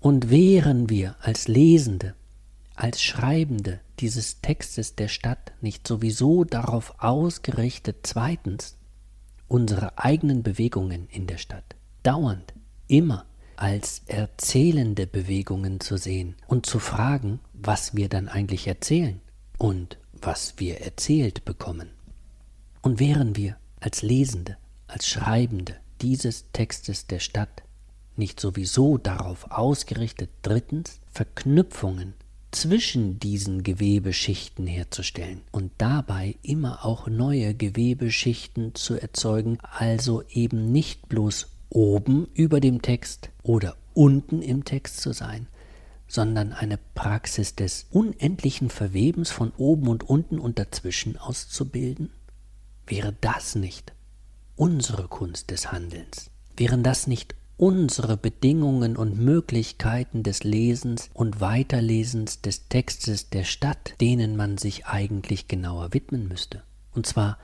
Und 0.00 0.30
wären 0.30 0.90
wir 0.90 1.16
als 1.20 1.48
Lesende 1.48 2.14
als 2.74 3.02
Schreibende 3.02 3.80
dieses 4.00 4.40
Textes 4.40 4.96
der 4.96 5.08
Stadt 5.08 5.52
nicht 5.60 5.86
sowieso 5.86 6.44
darauf 6.44 6.94
ausgerichtet, 6.98 7.98
zweitens, 8.02 8.76
unsere 9.46 9.98
eigenen 9.98 10.42
Bewegungen 10.42 11.08
in 11.08 11.26
der 11.26 11.38
Stadt 11.38 11.76
dauernd, 12.02 12.52
immer 12.88 13.26
als 13.56 14.02
erzählende 14.06 15.06
Bewegungen 15.06 15.80
zu 15.80 15.96
sehen 15.96 16.34
und 16.48 16.66
zu 16.66 16.80
fragen, 16.80 17.40
was 17.52 17.94
wir 17.94 18.08
dann 18.08 18.28
eigentlich 18.28 18.66
erzählen 18.66 19.20
und 19.58 19.98
was 20.12 20.54
wir 20.58 20.80
erzählt 20.80 21.44
bekommen. 21.44 21.90
Und 22.82 22.98
wären 22.98 23.36
wir 23.36 23.56
als 23.80 24.02
Lesende, 24.02 24.56
als 24.88 25.06
Schreibende 25.06 25.76
dieses 26.02 26.50
Textes 26.52 27.06
der 27.06 27.20
Stadt 27.20 27.62
nicht 28.16 28.40
sowieso 28.40 28.98
darauf 28.98 29.50
ausgerichtet, 29.50 30.30
drittens 30.42 31.00
Verknüpfungen 31.10 32.14
zwischen 32.54 33.18
diesen 33.18 33.62
Gewebeschichten 33.62 34.66
herzustellen 34.66 35.40
und 35.50 35.72
dabei 35.78 36.36
immer 36.42 36.84
auch 36.84 37.08
neue 37.08 37.54
Gewebeschichten 37.54 38.74
zu 38.74 38.94
erzeugen, 38.94 39.58
also 39.60 40.22
eben 40.30 40.70
nicht 40.70 41.08
bloß 41.08 41.48
oben 41.68 42.28
über 42.34 42.60
dem 42.60 42.80
Text 42.80 43.30
oder 43.42 43.76
unten 43.92 44.40
im 44.40 44.64
Text 44.64 45.00
zu 45.00 45.12
sein, 45.12 45.48
sondern 46.06 46.52
eine 46.52 46.78
Praxis 46.94 47.56
des 47.56 47.86
unendlichen 47.90 48.70
Verwebens 48.70 49.30
von 49.30 49.52
oben 49.56 49.88
und 49.88 50.04
unten 50.04 50.38
und 50.38 50.58
dazwischen 50.58 51.16
auszubilden? 51.16 52.10
Wäre 52.86 53.14
das 53.20 53.56
nicht 53.56 53.92
unsere 54.56 55.08
Kunst 55.08 55.50
des 55.50 55.72
Handelns? 55.72 56.30
Wären 56.56 56.84
das 56.84 57.06
nicht 57.08 57.34
unsere 57.56 58.16
Bedingungen 58.16 58.96
und 58.96 59.18
Möglichkeiten 59.18 60.22
des 60.22 60.44
Lesens 60.44 61.10
und 61.14 61.40
Weiterlesens 61.40 62.40
des 62.40 62.68
Textes 62.68 63.30
der 63.30 63.44
Stadt, 63.44 63.94
denen 64.00 64.36
man 64.36 64.58
sich 64.58 64.86
eigentlich 64.86 65.48
genauer 65.48 65.92
widmen 65.92 66.28
müsste? 66.28 66.62
Und 66.92 67.06
zwar 67.06 67.38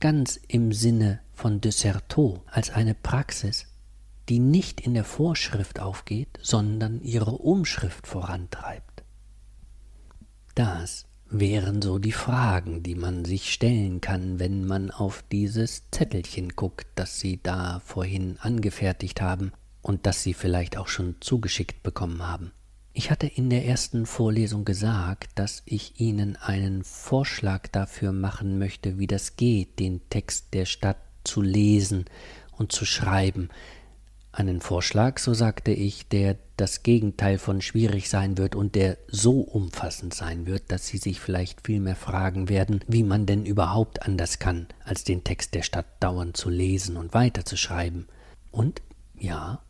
ganz 0.00 0.38
im 0.48 0.72
Sinne 0.72 1.20
von 1.32 1.60
de 1.60 1.72
Certeau 1.72 2.42
als 2.46 2.70
eine 2.70 2.94
Praxis, 2.94 3.66
die 4.28 4.38
nicht 4.38 4.80
in 4.80 4.94
der 4.94 5.04
Vorschrift 5.04 5.80
aufgeht, 5.80 6.38
sondern 6.40 7.00
ihre 7.02 7.32
Umschrift 7.32 8.06
vorantreibt. 8.06 9.02
Das 10.54 11.06
wären 11.40 11.82
so 11.82 11.98
die 11.98 12.12
Fragen, 12.12 12.82
die 12.82 12.94
man 12.94 13.24
sich 13.24 13.52
stellen 13.52 14.00
kann, 14.00 14.38
wenn 14.38 14.64
man 14.64 14.90
auf 14.90 15.24
dieses 15.32 15.90
Zettelchen 15.90 16.50
guckt, 16.50 16.86
das 16.94 17.18
Sie 17.18 17.40
da 17.42 17.80
vorhin 17.84 18.38
angefertigt 18.40 19.20
haben 19.20 19.52
und 19.82 20.06
das 20.06 20.22
Sie 20.22 20.32
vielleicht 20.32 20.76
auch 20.76 20.88
schon 20.88 21.16
zugeschickt 21.20 21.82
bekommen 21.82 22.26
haben. 22.26 22.52
Ich 22.92 23.10
hatte 23.10 23.26
in 23.26 23.50
der 23.50 23.66
ersten 23.66 24.06
Vorlesung 24.06 24.64
gesagt, 24.64 25.32
dass 25.34 25.64
ich 25.66 26.00
Ihnen 26.00 26.36
einen 26.36 26.84
Vorschlag 26.84 27.66
dafür 27.66 28.12
machen 28.12 28.58
möchte, 28.58 28.98
wie 28.98 29.08
das 29.08 29.36
geht, 29.36 29.80
den 29.80 30.08
Text 30.10 30.54
der 30.54 30.66
Stadt 30.66 30.98
zu 31.24 31.42
lesen 31.42 32.04
und 32.52 32.70
zu 32.70 32.84
schreiben, 32.84 33.48
einen 34.34 34.60
Vorschlag, 34.60 35.18
so 35.18 35.34
sagte 35.34 35.70
ich, 35.70 36.08
der 36.08 36.36
das 36.56 36.82
Gegenteil 36.82 37.38
von 37.38 37.60
schwierig 37.60 38.08
sein 38.08 38.38
wird 38.38 38.54
und 38.54 38.74
der 38.74 38.98
so 39.08 39.40
umfassend 39.40 40.14
sein 40.14 40.46
wird, 40.46 40.70
dass 40.70 40.86
Sie 40.86 40.98
sich 40.98 41.20
vielleicht 41.20 41.66
vielmehr 41.66 41.96
fragen 41.96 42.48
werden, 42.48 42.80
wie 42.86 43.02
man 43.02 43.26
denn 43.26 43.46
überhaupt 43.46 44.02
anders 44.02 44.38
kann, 44.38 44.68
als 44.84 45.04
den 45.04 45.24
Text 45.24 45.54
der 45.54 45.62
Stadt 45.62 45.86
dauernd 46.00 46.36
zu 46.36 46.50
lesen 46.50 46.96
und 46.96 47.14
weiterzuschreiben. 47.14 48.06
Und 48.50 48.82
ja, 49.18 49.62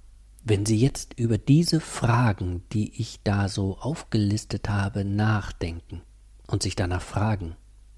wenn 0.45 0.67
Sie 0.67 0.77
jetzt 0.77 1.19
über 1.19 1.39
diese 1.39 1.81
Fragen, 1.81 2.65
die 2.73 3.01
ich 3.01 3.21
da 3.25 3.49
so 3.49 3.79
aufgelistet 3.79 4.69
habe, 4.69 5.05
nachdenken 5.05 6.03
und 6.47 6.63
sich 6.63 6.77
danach 6.77 7.03
fragen, 7.03 7.57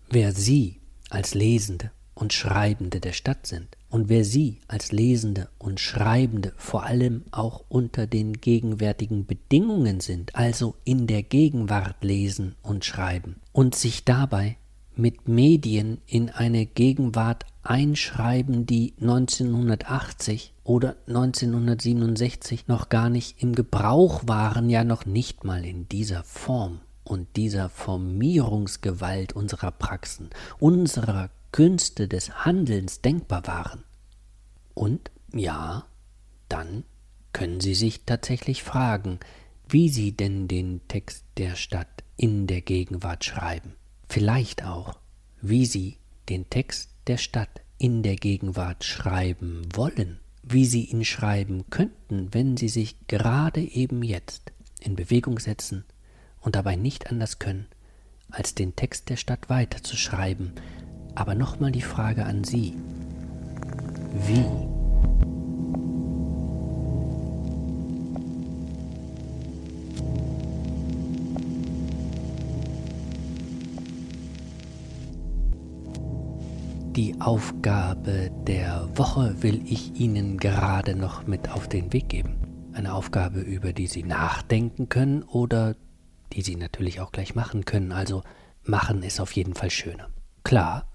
wer 0.09 0.33
Sie 0.33 0.81
als 1.11 1.35
Lesende 1.35 1.91
und 2.14 2.33
Schreibende 2.33 3.01
der 3.01 3.12
Stadt 3.12 3.47
sind 3.47 3.76
und 3.91 4.09
wer 4.09 4.24
sie 4.24 4.59
als 4.68 4.93
Lesende 4.93 5.49
und 5.59 5.80
Schreibende 5.80 6.53
vor 6.57 6.84
allem 6.84 7.24
auch 7.30 7.64
unter 7.68 8.07
den 8.07 8.34
gegenwärtigen 8.41 9.26
Bedingungen 9.26 10.01
sind, 10.01 10.34
also 10.34 10.74
in 10.84 11.07
der 11.07 11.22
Gegenwart 11.22 12.03
lesen 12.03 12.57
und 12.62 12.84
schreiben 12.84 13.37
und 13.53 13.74
sich 13.74 14.05
dabei 14.05 14.57
mit 14.97 15.28
Medien 15.28 15.99
in 16.07 16.30
eine 16.30 16.66
Gegenwart 16.66 17.45
einschreiben, 17.62 18.66
die 18.66 18.95
1980 19.01 20.55
oder 20.64 20.97
1967 21.07 22.66
noch 22.66 22.89
gar 22.89 23.11
nicht 23.11 23.43
im 23.43 23.55
Gebrauch 23.55 24.22
waren, 24.26 24.70
ja 24.70 24.84
noch 24.84 25.05
nicht 25.05 25.45
mal 25.45 25.64
in 25.64 25.89
dieser 25.89 26.24
Form 26.24 26.80
und 27.05 27.28
dieser 27.37 27.68
Formierungsgewalt 27.68 29.34
unserer 29.34 29.70
Praxen, 29.70 30.30
unserer 30.59 31.30
Künste 31.57 32.07
des 32.07 32.45
Handelns 32.45 33.01
denkbar 33.01 33.47
waren. 33.47 33.83
Und 34.75 35.11
ja, 35.33 35.87
dann 36.51 36.85
können 37.33 37.61
Sie 37.61 37.75
sich 37.75 38.05
tatsächlich 38.05 38.63
fragen, 38.63 39.21
wie 39.67 39.89
Sie 39.89 40.13
denn 40.13 40.49
den 40.49 40.83
Text 40.87 41.25
der 41.39 41.57
Stadt 41.57 42.05
in 42.19 42.47
der 42.47 42.61
Gegenwart 42.61 43.25
schreiben. 43.25 43.73
Vielleicht 44.07 44.67
auch, 44.67 44.99
wie 45.41 45.65
Sie 45.65 45.97
den 46.29 46.51
Text 46.51 46.91
der 47.07 47.17
Stadt 47.17 47.63
in 47.79 48.03
der 48.03 48.17
Gegenwart 48.17 48.85
schreiben 48.85 49.63
wollen, 49.75 50.21
wie 50.43 50.67
Sie 50.67 50.85
ihn 50.85 51.07
schreiben 51.07 51.71
könnten, 51.71 52.35
wenn 52.35 52.59
Sie 52.59 52.69
sich 52.69 53.07
gerade 53.07 53.63
eben 53.63 54.03
jetzt 54.03 54.53
in 54.81 54.95
Bewegung 54.95 55.39
setzen 55.39 55.87
und 56.39 56.55
dabei 56.55 56.77
nicht 56.77 57.11
anders 57.11 57.39
können, 57.39 57.67
als 58.31 58.55
den 58.55 58.77
Text 58.77 59.09
der 59.09 59.17
Stadt 59.17 59.49
weiterzuschreiben, 59.49 60.53
aber 61.17 61.35
nochmal 61.35 61.73
die 61.73 61.83
Frage 61.83 62.25
an 62.25 62.45
Sie. 62.45 62.75
Wie? 64.27 64.45
Die 76.95 77.21
Aufgabe 77.21 78.31
der 78.47 78.89
Woche 78.95 79.43
will 79.43 79.61
ich 79.67 80.01
Ihnen 80.01 80.39
gerade 80.39 80.97
noch 80.97 81.27
mit 81.27 81.51
auf 81.51 81.69
den 81.69 81.93
Weg 81.93 82.09
geben. 82.09 82.37
Eine 82.73 82.95
Aufgabe, 82.95 83.41
über 83.41 83.73
die 83.73 83.87
Sie 83.87 84.03
nachdenken 84.03 84.89
können 84.89 85.23
oder 85.23 85.77
die 86.33 86.43
Sie 86.43 86.57
natürlich 86.57 87.01
auch 87.01 87.12
gleich 87.12 87.35
machen 87.35 87.67
können. 87.67 87.93
Also 87.93 88.23
machen 88.64 89.03
ist 89.03 89.21
auf 89.21 89.33
jeden 89.33 89.55
Fall 89.55 89.71
schöner. 89.71 90.09
Klar, 90.43 90.87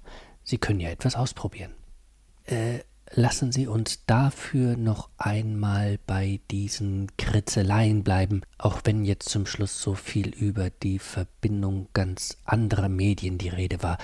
Sie 0.51 0.57
können 0.57 0.81
ja 0.81 0.89
etwas 0.89 1.15
ausprobieren. 1.15 1.71
Äh, 2.43 2.79
lassen 3.13 3.53
Sie 3.53 3.67
uns 3.67 4.05
dafür 4.05 4.75
noch 4.75 5.07
einmal 5.17 5.97
bei 6.05 6.41
diesen 6.51 7.07
Kritzeleien 7.15 8.03
bleiben, 8.03 8.41
auch 8.57 8.81
wenn 8.83 9.05
jetzt 9.05 9.29
zum 9.29 9.45
Schluss 9.45 9.81
so 9.81 9.95
viel 9.95 10.27
über 10.27 10.69
die 10.69 10.99
Verbindung 10.99 11.87
ganz 11.93 12.35
anderer 12.43 12.89
Medien 12.89 13.37
die 13.37 13.47
Rede 13.47 13.81
war. 13.81 13.97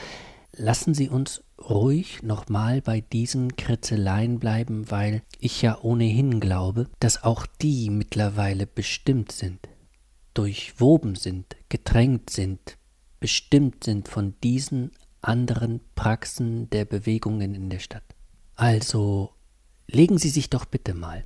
Lassen 0.53 0.93
Sie 0.93 1.09
uns 1.09 1.43
ruhig 1.59 2.23
nochmal 2.23 2.81
bei 2.81 3.01
diesen 3.01 3.57
Kritzeleien 3.57 4.39
bleiben, 4.39 4.89
weil 4.89 5.23
ich 5.41 5.61
ja 5.61 5.77
ohnehin 5.81 6.39
glaube, 6.39 6.87
dass 7.01 7.23
auch 7.23 7.45
die 7.61 7.89
mittlerweile 7.89 8.67
bestimmt 8.67 9.33
sind, 9.33 9.67
durchwoben 10.33 11.15
sind, 11.15 11.57
getränkt 11.67 12.29
sind, 12.29 12.77
bestimmt 13.19 13.83
sind 13.83 14.07
von 14.07 14.35
diesen 14.41 14.91
anderen 15.27 15.81
Praxen 15.95 16.69
der 16.69 16.85
Bewegungen 16.85 17.53
in 17.53 17.69
der 17.69 17.79
Stadt. 17.79 18.03
Also 18.55 19.31
legen 19.87 20.17
Sie 20.17 20.29
sich 20.29 20.49
doch 20.49 20.65
bitte 20.65 20.93
mal 20.93 21.23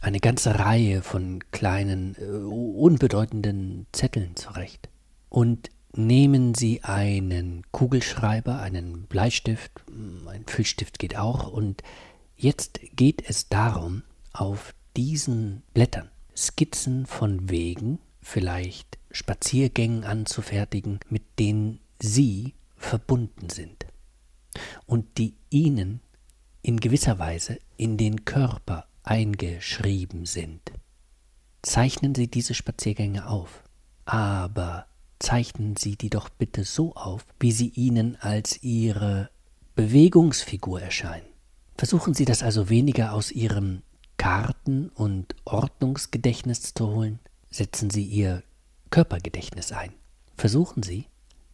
eine 0.00 0.20
ganze 0.20 0.58
Reihe 0.58 1.02
von 1.02 1.40
kleinen, 1.50 2.16
äh, 2.16 2.24
unbedeutenden 2.24 3.86
Zetteln 3.92 4.36
zurecht 4.36 4.88
und 5.28 5.70
nehmen 5.94 6.54
Sie 6.54 6.84
einen 6.84 7.64
Kugelschreiber, 7.72 8.60
einen 8.60 9.06
Bleistift, 9.06 9.72
hm, 9.88 10.28
ein 10.28 10.44
Füllstift 10.46 10.98
geht 10.98 11.16
auch, 11.16 11.50
und 11.50 11.82
jetzt 12.36 12.80
geht 12.94 13.28
es 13.28 13.48
darum, 13.48 14.02
auf 14.32 14.74
diesen 14.96 15.62
Blättern 15.74 16.10
Skizzen 16.36 17.06
von 17.06 17.50
Wegen, 17.50 17.98
vielleicht 18.20 18.98
Spaziergängen 19.10 20.04
anzufertigen, 20.04 21.00
mit 21.08 21.22
denen 21.38 21.80
Sie 22.00 22.54
verbunden 22.78 23.50
sind 23.50 23.86
und 24.86 25.18
die 25.18 25.34
ihnen 25.50 26.00
in 26.62 26.80
gewisser 26.80 27.18
Weise 27.18 27.58
in 27.76 27.96
den 27.96 28.24
Körper 28.24 28.86
eingeschrieben 29.02 30.26
sind. 30.26 30.72
Zeichnen 31.62 32.14
Sie 32.14 32.28
diese 32.28 32.54
Spaziergänge 32.54 33.28
auf, 33.28 33.62
aber 34.04 34.86
zeichnen 35.18 35.76
Sie 35.76 35.96
die 35.96 36.10
doch 36.10 36.28
bitte 36.28 36.64
so 36.64 36.94
auf, 36.94 37.24
wie 37.40 37.52
sie 37.52 37.68
Ihnen 37.68 38.16
als 38.16 38.62
Ihre 38.62 39.30
Bewegungsfigur 39.74 40.80
erscheinen. 40.80 41.26
Versuchen 41.76 42.14
Sie 42.14 42.24
das 42.24 42.42
also 42.42 42.68
weniger 42.68 43.12
aus 43.12 43.30
Ihrem 43.30 43.82
Karten- 44.16 44.88
und 44.90 45.34
Ordnungsgedächtnis 45.44 46.74
zu 46.74 46.88
holen, 46.88 47.18
setzen 47.50 47.90
Sie 47.90 48.04
Ihr 48.04 48.42
Körpergedächtnis 48.90 49.72
ein. 49.72 49.92
Versuchen 50.36 50.82
Sie, 50.82 51.06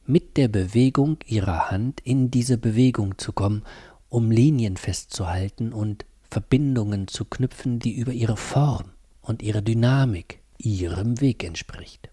mit 0.07 0.37
der 0.37 0.49
Bewegung 0.49 1.19
ihrer 1.27 1.71
Hand 1.71 2.01
in 2.01 2.31
diese 2.31 2.59
Bewegung 2.59 3.19
zu 3.19 3.33
kommen, 3.33 3.63
um 4.09 4.31
Linien 4.31 4.77
festzuhalten 4.77 5.73
und 5.73 6.05
Verbindungen 6.31 7.09
zu 7.09 7.25
knüpfen, 7.25 7.79
die 7.79 7.95
über 7.95 8.13
ihre 8.13 8.37
Form 8.37 8.91
und 9.23 9.43
ihre 9.43 9.63
Dynamik 9.63 10.41
ihrem 10.59 11.21
Weg 11.21 11.45
entspricht. 11.45 12.11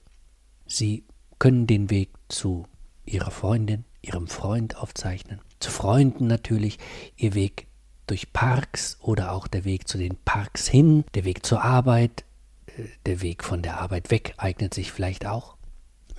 Sie 0.65 1.03
können 1.39 1.67
den 1.67 1.89
Weg 1.89 2.09
zu 2.29 2.65
ihrer 3.05 3.31
Freundin, 3.31 3.85
ihrem 4.01 4.27
Freund 4.27 4.77
aufzeichnen, 4.77 5.41
zu 5.59 5.71
Freunden 5.71 6.27
natürlich, 6.27 6.77
ihr 7.17 7.33
Weg 7.33 7.67
durch 8.07 8.33
Parks 8.33 8.97
oder 9.01 9.31
auch 9.31 9.47
der 9.47 9.65
Weg 9.65 9.87
zu 9.87 9.97
den 9.97 10.17
Parks 10.25 10.67
hin, 10.67 11.03
der 11.13 11.25
Weg 11.25 11.45
zur 11.45 11.63
Arbeit, 11.63 12.25
äh, 12.67 12.83
der 13.05 13.21
Weg 13.21 13.43
von 13.43 13.61
der 13.61 13.79
Arbeit 13.79 14.11
weg 14.11 14.33
eignet 14.37 14.73
sich 14.73 14.91
vielleicht 14.91 15.25
auch. 15.25 15.55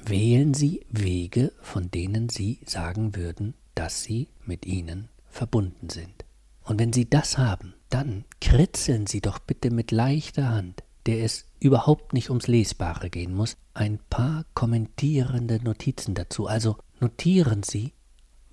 Wählen 0.05 0.53
Sie 0.53 0.85
Wege, 0.91 1.53
von 1.63 1.91
denen 1.91 2.29
Sie 2.29 2.59
sagen 2.67 3.15
würden, 3.15 3.55
dass 3.77 4.03
Sie 4.03 4.29
mit 4.45 4.67
ihnen 4.67 5.09
verbunden 5.29 5.91
sind. 5.91 6.25
Und 6.65 6.81
wenn 6.81 6.93
Sie 6.93 7.09
das 7.09 7.39
haben, 7.39 7.75
dann 7.89 8.25
kritzeln 8.41 9.07
Sie 9.07 9.21
doch 9.21 9.39
bitte 9.39 9.71
mit 9.71 9.93
leichter 9.93 10.49
Hand, 10.49 10.83
der 11.07 11.25
es 11.25 11.47
überhaupt 11.61 12.15
nicht 12.15 12.31
ums 12.31 12.49
Lesbare 12.49 13.11
gehen 13.11 13.33
muss, 13.33 13.57
ein 13.75 14.01
paar 14.11 14.45
kommentierende 14.55 15.63
Notizen 15.63 16.15
dazu. 16.15 16.49
Also 16.49 16.79
notieren 16.99 17.63
Sie, 17.63 17.93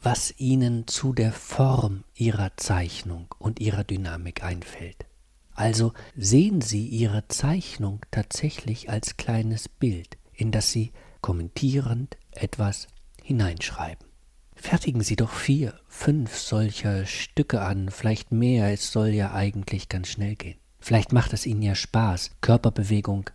was 0.02 0.34
Ihnen 0.38 0.88
zu 0.88 1.14
der 1.14 1.34
Form 1.34 2.04
Ihrer 2.16 2.56
Zeichnung 2.58 3.34
und 3.40 3.60
Ihrer 3.60 3.84
Dynamik 3.84 4.44
einfällt. 4.44 5.06
Also 5.54 5.94
sehen 6.16 6.62
Sie 6.62 6.86
Ihre 6.86 7.28
Zeichnung 7.28 8.02
tatsächlich 8.12 8.90
als 8.90 9.18
kleines 9.18 9.68
Bild, 9.68 10.18
in 10.32 10.52
das 10.52 10.72
Sie 10.72 10.92
kommentierend 11.22 12.18
etwas 12.32 12.88
hineinschreiben. 13.24 14.08
Fertigen 14.56 15.02
Sie 15.02 15.16
doch 15.16 15.32
vier, 15.32 15.80
fünf 15.88 16.38
solcher 16.38 17.06
Stücke 17.06 17.62
an, 17.62 17.90
vielleicht 17.90 18.32
mehr, 18.32 18.74
es 18.74 18.92
soll 18.92 19.10
ja 19.10 19.34
eigentlich 19.34 19.88
ganz 19.88 20.10
schnell 20.10 20.36
gehen. 20.36 20.60
Vielleicht 20.80 21.14
macht 21.14 21.34
es 21.34 21.46
Ihnen 21.46 21.62
ja 21.62 21.76
Spaß, 21.76 22.32
Körperbewegung, 22.42 23.30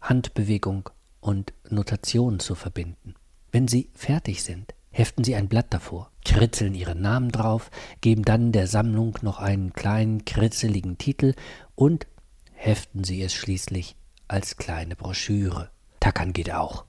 Handbewegung 0.00 0.90
und 1.20 1.52
Notation 1.70 2.40
zu 2.40 2.54
verbinden. 2.54 3.14
Wenn 3.52 3.68
Sie 3.68 3.90
fertig 3.94 4.42
sind, 4.42 4.74
heften 4.90 5.24
Sie 5.24 5.34
ein 5.34 5.48
Blatt 5.48 5.66
davor, 5.70 6.10
kritzeln 6.24 6.74
Ihren 6.74 7.00
Namen 7.00 7.30
drauf, 7.30 7.70
geben 8.00 8.22
dann 8.22 8.52
der 8.52 8.66
Sammlung 8.66 9.16
noch 9.22 9.38
einen 9.38 9.72
kleinen 9.72 10.24
kritzeligen 10.24 10.98
Titel 10.98 11.34
und 11.74 12.06
heften 12.52 13.04
Sie 13.04 13.22
es 13.22 13.32
schließlich 13.32 13.96
als 14.28 14.56
kleine 14.56 14.96
Broschüre. 14.96 15.70
Tackern 16.00 16.32
geht 16.32 16.52
auch. 16.52 16.84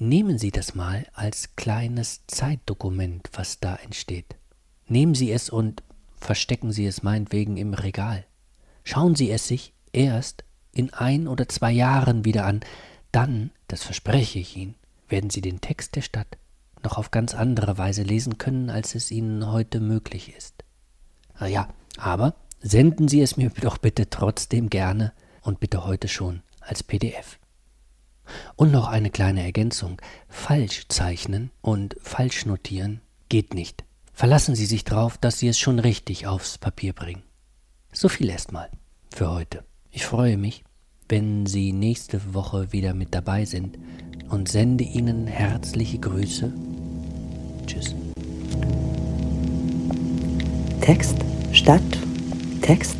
Nehmen 0.00 0.38
Sie 0.38 0.52
das 0.52 0.76
mal 0.76 1.06
als 1.12 1.56
kleines 1.56 2.24
Zeitdokument, 2.28 3.30
was 3.32 3.58
da 3.58 3.74
entsteht. 3.74 4.36
Nehmen 4.86 5.16
Sie 5.16 5.32
es 5.32 5.50
und 5.50 5.82
verstecken 6.16 6.70
Sie 6.70 6.86
es 6.86 7.02
meinetwegen 7.02 7.56
im 7.56 7.74
Regal. 7.74 8.24
Schauen 8.84 9.16
Sie 9.16 9.28
es 9.28 9.48
sich 9.48 9.74
erst 9.92 10.44
in 10.72 10.92
ein 10.92 11.26
oder 11.26 11.48
zwei 11.48 11.72
Jahren 11.72 12.24
wieder 12.24 12.46
an, 12.46 12.60
dann, 13.10 13.50
das 13.66 13.82
verspreche 13.82 14.38
ich 14.38 14.56
Ihnen, 14.56 14.76
werden 15.08 15.30
Sie 15.30 15.40
den 15.40 15.60
Text 15.60 15.96
der 15.96 16.02
Stadt 16.02 16.38
noch 16.84 16.96
auf 16.96 17.10
ganz 17.10 17.34
andere 17.34 17.76
Weise 17.76 18.04
lesen 18.04 18.38
können, 18.38 18.70
als 18.70 18.94
es 18.94 19.10
Ihnen 19.10 19.50
heute 19.50 19.80
möglich 19.80 20.32
ist. 20.36 20.62
Ja, 21.44 21.68
aber 21.96 22.36
senden 22.60 23.08
Sie 23.08 23.20
es 23.20 23.36
mir 23.36 23.50
doch 23.62 23.78
bitte 23.78 24.08
trotzdem 24.08 24.70
gerne 24.70 25.12
und 25.42 25.58
bitte 25.58 25.84
heute 25.84 26.06
schon 26.06 26.42
als 26.60 26.84
PDF. 26.84 27.40
Und 28.56 28.72
noch 28.72 28.88
eine 28.88 29.10
kleine 29.10 29.42
Ergänzung. 29.42 30.00
Falsch 30.28 30.86
zeichnen 30.88 31.50
und 31.60 31.96
falsch 32.02 32.46
notieren 32.46 33.00
geht 33.28 33.54
nicht. 33.54 33.84
Verlassen 34.12 34.54
Sie 34.54 34.66
sich 34.66 34.84
darauf, 34.84 35.16
dass 35.18 35.38
Sie 35.38 35.48
es 35.48 35.58
schon 35.58 35.78
richtig 35.78 36.26
aufs 36.26 36.58
Papier 36.58 36.92
bringen. 36.92 37.22
So 37.92 38.08
viel 38.08 38.28
erstmal 38.28 38.68
für 39.14 39.30
heute. 39.30 39.64
Ich 39.90 40.04
freue 40.04 40.36
mich, 40.36 40.64
wenn 41.08 41.46
Sie 41.46 41.72
nächste 41.72 42.34
Woche 42.34 42.72
wieder 42.72 42.94
mit 42.94 43.14
dabei 43.14 43.44
sind 43.44 43.78
und 44.28 44.48
sende 44.48 44.84
Ihnen 44.84 45.26
herzliche 45.26 45.98
Grüße. 45.98 46.52
Tschüss. 47.66 47.94
Text 50.80 51.16
statt 51.52 51.82
Text. 52.60 52.96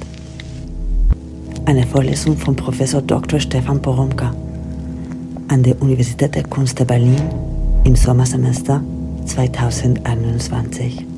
Eine 1.66 1.86
Vorlesung 1.86 2.38
von 2.38 2.56
Professor 2.56 3.02
Dr. 3.02 3.38
Stefan 3.38 3.82
Poromka 3.82 4.34
an 5.48 5.62
der 5.62 5.80
Universität 5.80 6.34
der 6.34 6.44
Kunst 6.44 6.78
der 6.78 6.84
Berlin 6.84 7.22
im 7.84 7.96
Sommersemester 7.96 8.82
2021. 9.26 11.17